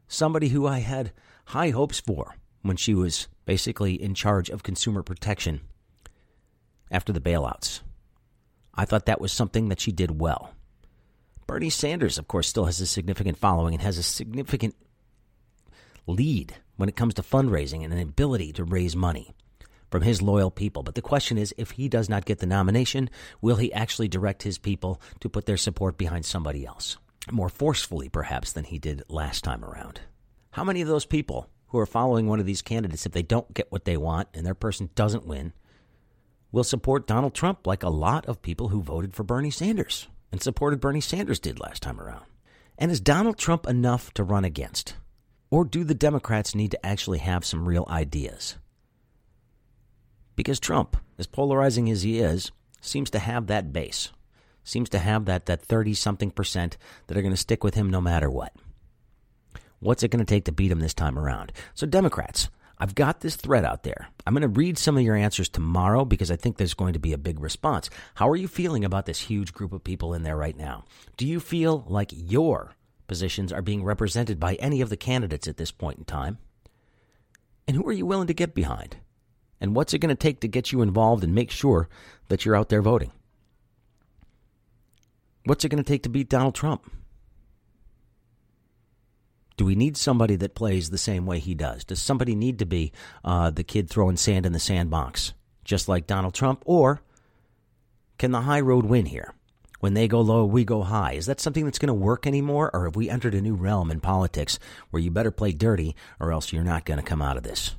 Somebody 0.08 0.50
who 0.50 0.68
I 0.68 0.80
had 0.80 1.12
high 1.46 1.70
hopes 1.70 2.00
for 2.00 2.36
when 2.62 2.78
she 2.78 2.94
was 2.94 3.28
basically 3.52 4.02
in 4.02 4.14
charge 4.14 4.50
of 4.50 4.64
consumer 4.64 5.04
protection 5.04 5.60
after 6.90 7.12
the 7.12 7.20
bailouts. 7.20 7.82
I 8.74 8.86
thought 8.86 9.08
that 9.08 9.20
was 9.20 9.34
something 9.34 9.68
that 9.68 9.82
she 9.82 9.92
did 9.92 10.22
well. 10.22 10.54
Bernie 11.48 11.70
Sanders, 11.70 12.18
of 12.18 12.30
course, 12.30 12.48
still 12.48 12.64
has 12.64 12.80
a 12.80 12.86
significant 12.86 13.38
following 13.38 13.74
and 13.74 13.84
has 13.84 13.98
a 13.98 14.04
significant 14.04 14.74
lead 16.08 16.56
when 16.78 16.88
it 16.88 16.96
comes 16.96 17.14
to 17.16 17.22
fundraising 17.22 17.84
and 17.84 17.92
an 17.92 18.00
ability 18.00 18.54
to 18.54 18.64
raise 18.64 18.96
money 18.96 19.34
from 19.90 20.02
his 20.02 20.22
loyal 20.22 20.50
people. 20.50 20.82
But 20.82 20.96
the 20.96 21.02
question 21.02 21.38
is 21.38 21.54
if 21.58 21.72
he 21.72 21.90
does 21.90 22.08
not 22.08 22.24
get 22.24 22.40
the 22.40 22.46
nomination, 22.46 23.10
will 23.42 23.58
he 23.58 23.74
actually 23.74 24.08
direct 24.08 24.44
his 24.44 24.60
people 24.60 25.02
to 25.20 25.28
put 25.28 25.46
their 25.46 25.58
support 25.58 25.98
behind 25.98 26.24
somebody 26.24 26.66
else? 26.66 26.96
More 27.30 27.50
forcefully, 27.50 28.08
perhaps, 28.08 28.54
than 28.54 28.64
he 28.64 28.80
did 28.80 29.04
last 29.10 29.44
time 29.44 29.66
around. 29.66 30.00
How 30.52 30.64
many 30.64 30.80
of 30.80 30.88
those 30.88 31.06
people 31.06 31.50
who 31.72 31.80
are 31.80 31.86
following 31.86 32.28
one 32.28 32.40
of 32.40 32.46
these 32.46 32.62
candidates, 32.62 33.06
if 33.06 33.14
they 33.14 33.24
don't 33.24 33.54
get 33.54 33.72
what 33.72 33.86
they 33.86 33.96
want 33.96 34.28
and 34.34 34.46
their 34.46 34.54
person 34.54 34.90
doesn't 34.94 35.26
win, 35.26 35.54
will 36.52 36.66
support 36.66 37.08
Donald 37.08 37.34
Trump 37.34 37.66
like 37.66 37.82
a 37.82 37.90
lot 37.90 38.26
of 38.26 38.42
people 38.42 38.68
who 38.68 38.82
voted 38.82 39.14
for 39.14 39.24
Bernie 39.24 39.50
Sanders 39.50 40.10
and 40.32 40.42
supported 40.42 40.82
Bernie 40.82 41.02
Sanders 41.02 41.40
did 41.40 41.60
last 41.60 41.82
time 41.82 42.00
around? 42.00 42.26
And 42.78 42.92
is 42.92 43.00
Donald 43.00 43.38
Trump 43.38 43.68
enough 43.68 44.14
to 44.16 44.24
run 44.24 44.44
against? 44.44 44.96
Or 45.50 45.64
do 45.64 45.86
the 45.86 45.94
Democrats 45.94 46.54
need 46.56 46.72
to 46.72 46.86
actually 46.86 47.20
have 47.20 47.46
some 47.46 47.68
real 47.68 47.86
ideas? 47.90 48.58
Because 50.36 50.60
Trump, 50.60 50.98
as 51.18 51.28
polarizing 51.28 51.90
as 51.90 52.02
he 52.02 52.20
is, 52.20 52.52
seems 52.82 53.10
to 53.12 53.20
have 53.20 53.48
that 53.48 53.72
base, 53.72 54.10
seems 54.64 54.90
to 54.90 55.00
have 55.00 55.26
that 55.26 55.46
that 55.46 55.62
30 55.62 55.94
something 55.94 56.32
percent 56.32 56.78
that 57.08 57.18
are 57.18 57.22
going 57.22 57.34
to 57.34 57.38
stick 57.38 57.64
with 57.64 57.76
him 57.76 57.90
no 57.90 58.02
matter 58.02 58.30
what. 58.30 58.54
What's 59.82 60.04
it 60.04 60.12
going 60.12 60.24
to 60.24 60.30
take 60.32 60.46
to 60.46 60.52
beat 60.52 60.72
him 60.72 60.80
this 60.80 60.94
time 60.94 61.18
around? 61.18 61.52
So, 61.74 61.88
Democrats, 61.88 62.50
I've 62.78 62.94
got 62.94 63.22
this 63.22 63.36
thread 63.36 63.66
out 63.66 63.82
there. 63.82 64.10
I'm 64.26 64.34
going 64.36 64.44
to 64.44 64.48
read 64.48 64.78
some 64.78 64.96
of 64.96 65.02
your 65.02 65.16
answers 65.16 65.50
tomorrow 65.50 66.06
because 66.06 66.30
I 66.30 66.36
think 66.36 66.58
there's 66.58 66.76
going 66.76 66.94
to 66.94 67.00
be 67.00 67.14
a 67.14 67.18
big 67.18 67.40
response. 67.40 67.90
How 68.14 68.30
are 68.30 68.36
you 68.36 68.48
feeling 68.48 68.86
about 68.86 69.08
this 69.08 69.22
huge 69.22 69.54
group 69.54 69.74
of 69.74 69.84
people 69.84 70.14
in 70.14 70.22
there 70.22 70.38
right 70.38 70.56
now? 70.56 70.86
Do 71.18 71.28
you 71.28 71.40
feel 71.40 71.84
like 71.88 72.12
your 72.14 72.76
positions 73.08 73.52
are 73.52 73.64
being 73.64 73.84
represented 73.84 74.40
by 74.40 74.54
any 74.56 74.82
of 74.82 74.90
the 74.90 74.98
candidates 74.98 75.48
at 75.48 75.58
this 75.58 75.72
point 75.72 75.98
in 75.98 76.06
time? 76.06 76.38
And 77.68 77.76
who 77.76 77.88
are 77.88 77.92
you 77.92 78.06
willing 78.06 78.28
to 78.28 78.36
get 78.36 78.54
behind? 78.54 78.98
And 79.60 79.76
what's 79.76 79.96
it 79.96 80.00
going 80.00 80.10
to 80.10 80.16
take 80.16 80.42
to 80.42 80.48
get 80.48 80.72
you 80.72 80.84
involved 80.84 81.24
and 81.24 81.34
make 81.34 81.50
sure 81.50 81.90
that 82.28 82.46
you're 82.46 82.56
out 82.56 82.70
there 82.70 82.84
voting? 82.84 83.12
What's 85.46 85.66
it 85.66 85.70
going 85.70 85.84
to 85.84 85.88
take 85.88 86.04
to 86.04 86.10
beat 86.10 86.30
Donald 86.30 86.54
Trump? 86.54 86.92
Do 89.62 89.66
we 89.66 89.76
need 89.76 89.96
somebody 89.96 90.38
that 90.38 90.56
plays 90.56 90.90
the 90.90 90.98
same 90.98 91.28
way 91.28 91.38
he 91.38 91.54
does? 91.54 91.84
Does 91.84 92.02
somebody 92.02 92.34
need 92.34 92.58
to 92.58 92.66
be 92.66 92.92
uh, 93.24 93.52
the 93.52 93.64
kid 93.64 93.92
throwing 93.92 94.18
sand 94.18 94.48
in 94.48 94.54
the 94.54 94.60
sandbox, 94.60 95.34
just 95.64 95.88
like 95.88 96.08
Donald 96.08 96.34
Trump? 96.34 96.64
Or 96.66 97.00
can 98.18 98.32
the 98.32 98.42
high 98.42 98.62
road 98.62 98.86
win 98.86 99.06
here? 99.06 99.36
When 99.80 99.94
they 99.94 100.08
go 100.08 100.20
low, 100.20 100.46
we 100.46 100.66
go 100.66 100.82
high. 100.82 101.12
Is 101.12 101.28
that 101.28 101.40
something 101.40 101.64
that's 101.64 101.78
going 101.78 101.90
to 101.90 101.94
work 101.94 102.26
anymore? 102.26 102.72
Or 102.74 102.86
have 102.86 102.96
we 102.96 103.08
entered 103.08 103.36
a 103.36 103.42
new 103.42 103.54
realm 103.54 103.92
in 103.92 104.00
politics 104.00 104.58
where 104.90 105.00
you 105.00 105.12
better 105.12 105.30
play 105.30 105.52
dirty 105.52 105.96
or 106.20 106.32
else 106.32 106.52
you're 106.52 106.64
not 106.64 106.86
going 106.86 106.98
to 106.98 107.06
come 107.06 107.22
out 107.22 107.38
of 107.38 107.44
this? 107.44 107.76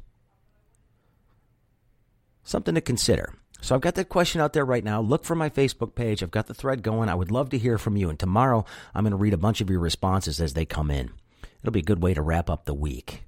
something 2.45 2.77
to 2.77 2.81
consider. 2.81 3.35
So 3.61 3.75
I've 3.75 3.81
got 3.81 3.97
that 3.97 4.09
question 4.09 4.41
out 4.41 4.53
there 4.53 4.65
right 4.65 4.85
now. 4.85 5.01
Look 5.01 5.25
for 5.25 5.35
my 5.35 5.51
Facebook 5.51 5.97
page. 5.97 6.23
I've 6.23 6.31
got 6.31 6.47
the 6.47 6.55
thread 6.55 6.85
going. 6.85 7.09
I 7.09 7.17
would 7.17 7.33
love 7.33 7.51
to 7.51 7.59
hear 7.59 7.77
from 7.77 7.97
you. 7.97 8.09
And 8.09 8.21
tomorrow 8.21 8.65
I'm 8.95 9.03
going 9.03 9.11
to 9.11 9.17
read 9.17 9.35
a 9.35 9.37
bunch 9.37 9.61
of 9.61 9.69
your 9.69 9.81
responses 9.81 10.41
as 10.41 10.55
they 10.55 10.65
come 10.65 10.89
in. 10.89 11.11
It'll 11.63 11.73
be 11.73 11.81
a 11.81 11.85
good 11.85 12.03
way 12.03 12.15
to 12.15 12.23
wrap 12.23 12.51
up 12.51 12.65
the 12.65 12.75
week. 12.75 13.25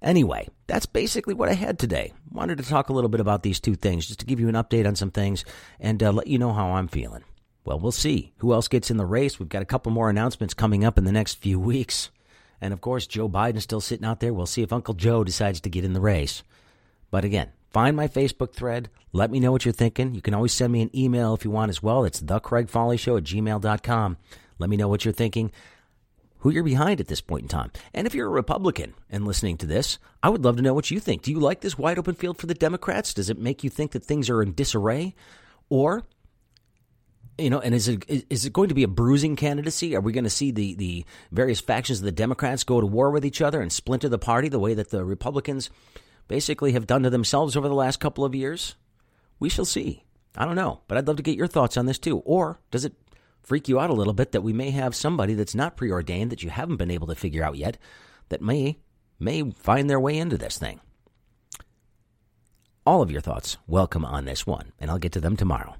Anyway, 0.00 0.48
that's 0.66 0.86
basically 0.86 1.34
what 1.34 1.48
I 1.48 1.54
had 1.54 1.78
today. 1.78 2.12
Wanted 2.30 2.58
to 2.58 2.64
talk 2.64 2.88
a 2.88 2.92
little 2.92 3.08
bit 3.08 3.20
about 3.20 3.42
these 3.42 3.60
two 3.60 3.74
things, 3.74 4.06
just 4.06 4.20
to 4.20 4.26
give 4.26 4.38
you 4.38 4.48
an 4.48 4.54
update 4.54 4.86
on 4.86 4.94
some 4.94 5.10
things 5.10 5.44
and 5.80 6.02
uh, 6.02 6.12
let 6.12 6.28
you 6.28 6.38
know 6.38 6.52
how 6.52 6.72
I'm 6.72 6.88
feeling. 6.88 7.24
Well, 7.64 7.80
we'll 7.80 7.92
see 7.92 8.32
who 8.38 8.52
else 8.52 8.68
gets 8.68 8.90
in 8.90 8.96
the 8.96 9.04
race. 9.04 9.38
We've 9.38 9.48
got 9.48 9.62
a 9.62 9.66
couple 9.66 9.92
more 9.92 10.08
announcements 10.08 10.54
coming 10.54 10.84
up 10.84 10.98
in 10.98 11.04
the 11.04 11.12
next 11.12 11.34
few 11.34 11.58
weeks. 11.58 12.10
And 12.60 12.72
of 12.72 12.80
course, 12.80 13.06
Joe 13.06 13.28
Biden's 13.28 13.64
still 13.64 13.80
sitting 13.80 14.06
out 14.06 14.20
there. 14.20 14.32
We'll 14.32 14.46
see 14.46 14.62
if 14.62 14.72
Uncle 14.72 14.94
Joe 14.94 15.24
decides 15.24 15.60
to 15.62 15.70
get 15.70 15.84
in 15.84 15.92
the 15.92 16.00
race. 16.00 16.42
But 17.10 17.24
again, 17.24 17.50
Find 17.70 17.96
my 17.96 18.08
Facebook 18.08 18.54
thread. 18.54 18.88
Let 19.12 19.30
me 19.30 19.40
know 19.40 19.52
what 19.52 19.64
you're 19.64 19.72
thinking. 19.72 20.14
You 20.14 20.22
can 20.22 20.34
always 20.34 20.52
send 20.52 20.72
me 20.72 20.80
an 20.82 20.96
email 20.96 21.34
if 21.34 21.44
you 21.44 21.50
want 21.50 21.68
as 21.70 21.82
well. 21.82 22.04
It's 22.04 22.18
Show 22.20 22.36
at 22.36 22.44
gmail.com. 23.24 24.16
Let 24.58 24.70
me 24.70 24.76
know 24.76 24.88
what 24.88 25.04
you're 25.04 25.12
thinking, 25.12 25.52
who 26.40 26.50
you're 26.50 26.62
behind 26.62 27.00
at 27.00 27.08
this 27.08 27.20
point 27.20 27.42
in 27.42 27.48
time. 27.48 27.72
And 27.92 28.06
if 28.06 28.14
you're 28.14 28.26
a 28.26 28.30
Republican 28.30 28.94
and 29.10 29.26
listening 29.26 29.56
to 29.58 29.66
this, 29.66 29.98
I 30.22 30.28
would 30.28 30.44
love 30.44 30.56
to 30.56 30.62
know 30.62 30.74
what 30.74 30.90
you 30.90 31.00
think. 31.00 31.22
Do 31.22 31.30
you 31.30 31.40
like 31.40 31.60
this 31.60 31.78
wide 31.78 31.98
open 31.98 32.14
field 32.14 32.38
for 32.38 32.46
the 32.46 32.54
Democrats? 32.54 33.14
Does 33.14 33.30
it 33.30 33.38
make 33.38 33.64
you 33.64 33.70
think 33.70 33.92
that 33.92 34.04
things 34.04 34.30
are 34.30 34.42
in 34.42 34.54
disarray? 34.54 35.14
Or 35.68 36.04
you 37.38 37.50
know, 37.50 37.60
and 37.60 37.74
is 37.74 37.88
it 37.88 38.04
is 38.28 38.44
it 38.44 38.52
going 38.52 38.68
to 38.68 38.74
be 38.74 38.82
a 38.82 38.88
bruising 38.88 39.36
candidacy? 39.36 39.94
Are 39.94 40.00
we 40.00 40.12
going 40.12 40.24
to 40.24 40.30
see 40.30 40.50
the 40.50 40.74
the 40.74 41.04
various 41.30 41.60
factions 41.60 42.00
of 42.00 42.04
the 42.04 42.12
Democrats 42.12 42.64
go 42.64 42.80
to 42.80 42.86
war 42.86 43.10
with 43.10 43.24
each 43.24 43.40
other 43.40 43.60
and 43.60 43.72
splinter 43.72 44.08
the 44.08 44.18
party 44.18 44.48
the 44.48 44.58
way 44.58 44.74
that 44.74 44.90
the 44.90 45.04
Republicans 45.04 45.70
basically 46.26 46.72
have 46.72 46.86
done 46.86 47.04
to 47.04 47.10
themselves 47.10 47.56
over 47.56 47.68
the 47.68 47.74
last 47.74 48.00
couple 48.00 48.24
of 48.24 48.34
years? 48.34 48.74
We 49.38 49.48
shall 49.48 49.64
see. 49.64 50.04
I 50.36 50.44
don't 50.44 50.56
know, 50.56 50.80
but 50.88 50.98
I'd 50.98 51.06
love 51.06 51.16
to 51.16 51.22
get 51.22 51.36
your 51.36 51.46
thoughts 51.46 51.76
on 51.76 51.86
this 51.86 51.98
too. 51.98 52.18
Or 52.18 52.60
does 52.70 52.84
it 52.84 52.94
freak 53.42 53.68
you 53.68 53.80
out 53.80 53.90
a 53.90 53.94
little 53.94 54.12
bit 54.12 54.32
that 54.32 54.42
we 54.42 54.52
may 54.52 54.70
have 54.70 54.94
somebody 54.94 55.34
that's 55.34 55.54
not 55.54 55.76
preordained 55.76 56.30
that 56.30 56.42
you 56.42 56.50
haven't 56.50 56.76
been 56.76 56.90
able 56.90 57.06
to 57.08 57.14
figure 57.14 57.42
out 57.42 57.56
yet 57.56 57.78
that 58.28 58.42
may 58.42 58.78
may 59.18 59.50
find 59.50 59.88
their 59.88 60.00
way 60.00 60.16
into 60.16 60.38
this 60.38 60.58
thing? 60.58 60.80
All 62.86 63.02
of 63.02 63.10
your 63.10 63.20
thoughts 63.20 63.58
welcome 63.66 64.04
on 64.04 64.24
this 64.24 64.46
one, 64.46 64.72
and 64.78 64.90
I'll 64.90 64.98
get 64.98 65.12
to 65.12 65.20
them 65.20 65.36
tomorrow. 65.36 65.76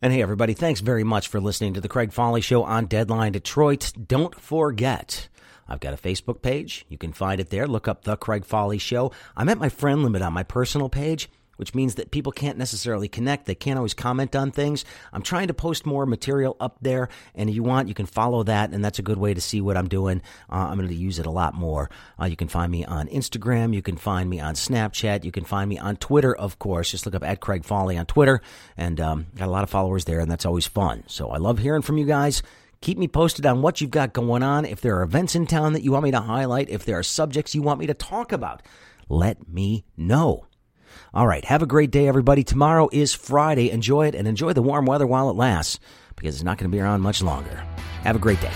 And 0.00 0.12
hey, 0.12 0.22
everybody, 0.22 0.52
thanks 0.52 0.80
very 0.80 1.02
much 1.02 1.28
for 1.28 1.40
listening 1.40 1.74
to 1.74 1.80
the 1.80 1.88
Craig 1.88 2.12
Fahle 2.12 2.40
Show 2.40 2.62
on 2.62 2.86
Deadline 2.86 3.32
Detroit. 3.32 3.92
Don't 4.06 4.38
forget, 4.38 5.28
I've 5.66 5.80
got 5.80 5.94
a 5.94 5.96
Facebook 5.96 6.42
page. 6.42 6.84
You 6.88 6.98
can 6.98 7.12
find 7.12 7.40
it 7.40 7.50
there. 7.50 7.66
Look 7.66 7.88
up 7.88 8.04
The 8.04 8.16
Craig 8.16 8.44
Fahle 8.44 8.78
Show. 8.78 9.12
I'm 9.36 9.48
at 9.48 9.58
my 9.58 9.68
friend 9.68 10.02
limit 10.02 10.22
on 10.22 10.32
my 10.32 10.42
personal 10.42 10.88
page, 10.88 11.30
which 11.56 11.74
means 11.74 11.94
that 11.96 12.10
people 12.10 12.32
can't 12.32 12.58
necessarily 12.58 13.08
connect. 13.08 13.46
They 13.46 13.54
can't 13.54 13.78
always 13.78 13.94
comment 13.94 14.34
on 14.34 14.50
things. 14.50 14.84
I'm 15.12 15.22
trying 15.22 15.48
to 15.48 15.54
post 15.54 15.86
more 15.86 16.06
material 16.06 16.56
up 16.60 16.78
there, 16.80 17.08
and 17.34 17.48
if 17.48 17.54
you 17.54 17.62
want, 17.62 17.88
you 17.88 17.94
can 17.94 18.06
follow 18.06 18.42
that, 18.44 18.70
and 18.70 18.84
that's 18.84 18.98
a 18.98 19.02
good 19.02 19.18
way 19.18 19.34
to 19.34 19.40
see 19.40 19.60
what 19.60 19.76
I'm 19.76 19.88
doing. 19.88 20.22
Uh, 20.50 20.66
I'm 20.68 20.76
going 20.76 20.88
to 20.88 20.94
use 20.94 21.18
it 21.18 21.26
a 21.26 21.30
lot 21.30 21.54
more. 21.54 21.90
Uh, 22.20 22.26
you 22.26 22.36
can 22.36 22.48
find 22.48 22.70
me 22.70 22.84
on 22.84 23.08
Instagram. 23.08 23.74
You 23.74 23.82
can 23.82 23.96
find 23.96 24.28
me 24.28 24.40
on 24.40 24.54
Snapchat. 24.54 25.24
You 25.24 25.32
can 25.32 25.44
find 25.44 25.68
me 25.68 25.78
on 25.78 25.96
Twitter, 25.96 26.34
of 26.34 26.58
course. 26.58 26.90
Just 26.90 27.06
look 27.06 27.14
up 27.14 27.24
at 27.24 27.40
Craig 27.40 27.64
Fahle 27.64 27.96
on 27.98 28.06
Twitter, 28.06 28.40
and 28.76 29.00
um, 29.00 29.26
got 29.36 29.48
a 29.48 29.50
lot 29.50 29.64
of 29.64 29.70
followers 29.70 30.04
there, 30.04 30.20
and 30.20 30.30
that's 30.30 30.46
always 30.46 30.66
fun. 30.66 31.04
So 31.06 31.30
I 31.30 31.38
love 31.38 31.58
hearing 31.58 31.82
from 31.82 31.98
you 31.98 32.06
guys. 32.06 32.42
Keep 32.80 32.98
me 32.98 33.08
posted 33.08 33.46
on 33.46 33.62
what 33.62 33.80
you've 33.80 33.90
got 33.90 34.12
going 34.12 34.42
on. 34.42 34.66
If 34.66 34.82
there 34.82 34.98
are 34.98 35.02
events 35.02 35.34
in 35.34 35.46
town 35.46 35.72
that 35.72 35.82
you 35.82 35.92
want 35.92 36.04
me 36.04 36.10
to 36.10 36.20
highlight, 36.20 36.68
if 36.68 36.84
there 36.84 36.98
are 36.98 37.02
subjects 37.02 37.54
you 37.54 37.62
want 37.62 37.80
me 37.80 37.86
to 37.86 37.94
talk 37.94 38.30
about, 38.30 38.60
let 39.08 39.48
me 39.48 39.86
know. 39.96 40.46
All 41.12 41.26
right, 41.26 41.44
have 41.44 41.62
a 41.62 41.66
great 41.66 41.90
day, 41.90 42.08
everybody. 42.08 42.42
Tomorrow 42.44 42.88
is 42.92 43.14
Friday. 43.14 43.70
Enjoy 43.70 44.06
it 44.06 44.14
and 44.14 44.26
enjoy 44.26 44.52
the 44.52 44.62
warm 44.62 44.86
weather 44.86 45.06
while 45.06 45.30
it 45.30 45.36
lasts 45.36 45.78
because 46.16 46.34
it's 46.34 46.44
not 46.44 46.58
going 46.58 46.70
to 46.70 46.76
be 46.76 46.80
around 46.80 47.00
much 47.00 47.22
longer. 47.22 47.64
Have 48.02 48.16
a 48.16 48.18
great 48.18 48.40
day. 48.40 48.52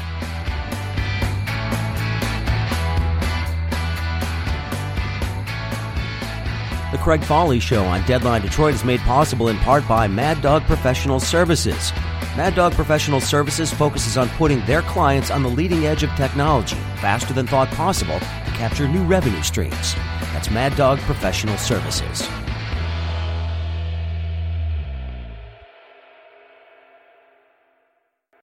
The 6.91 6.99
Craig 6.99 7.23
Fahle 7.23 7.61
Show 7.61 7.85
on 7.85 8.03
Deadline 8.07 8.41
Detroit 8.41 8.75
is 8.75 8.83
made 8.83 9.01
possible 9.01 9.49
in 9.49 9.59
part 9.59 9.87
by 9.87 10.09
Mad 10.09 10.41
Dog 10.41 10.63
Professional 10.63 11.21
Services. 11.21 11.93
Mad 12.35 12.55
Dog 12.55 12.73
Professional 12.73 13.21
Services 13.21 13.71
focuses 13.71 14.17
on 14.17 14.29
putting 14.31 14.65
their 14.65 14.81
clients 14.83 15.31
on 15.31 15.43
the 15.43 15.51
leading 15.51 15.87
edge 15.87 16.03
of 16.03 16.11
technology 16.17 16.77
faster 16.97 17.35
than 17.35 17.47
thought 17.47 17.69
possible 17.73 18.19
capture 18.59 18.89
new 18.89 19.05
revenue 19.05 19.43
streams. 19.43 19.95
That's 20.33 20.51
Mad 20.51 20.77
Dog 20.77 20.99
Professional 21.01 21.57
Services. 21.59 22.29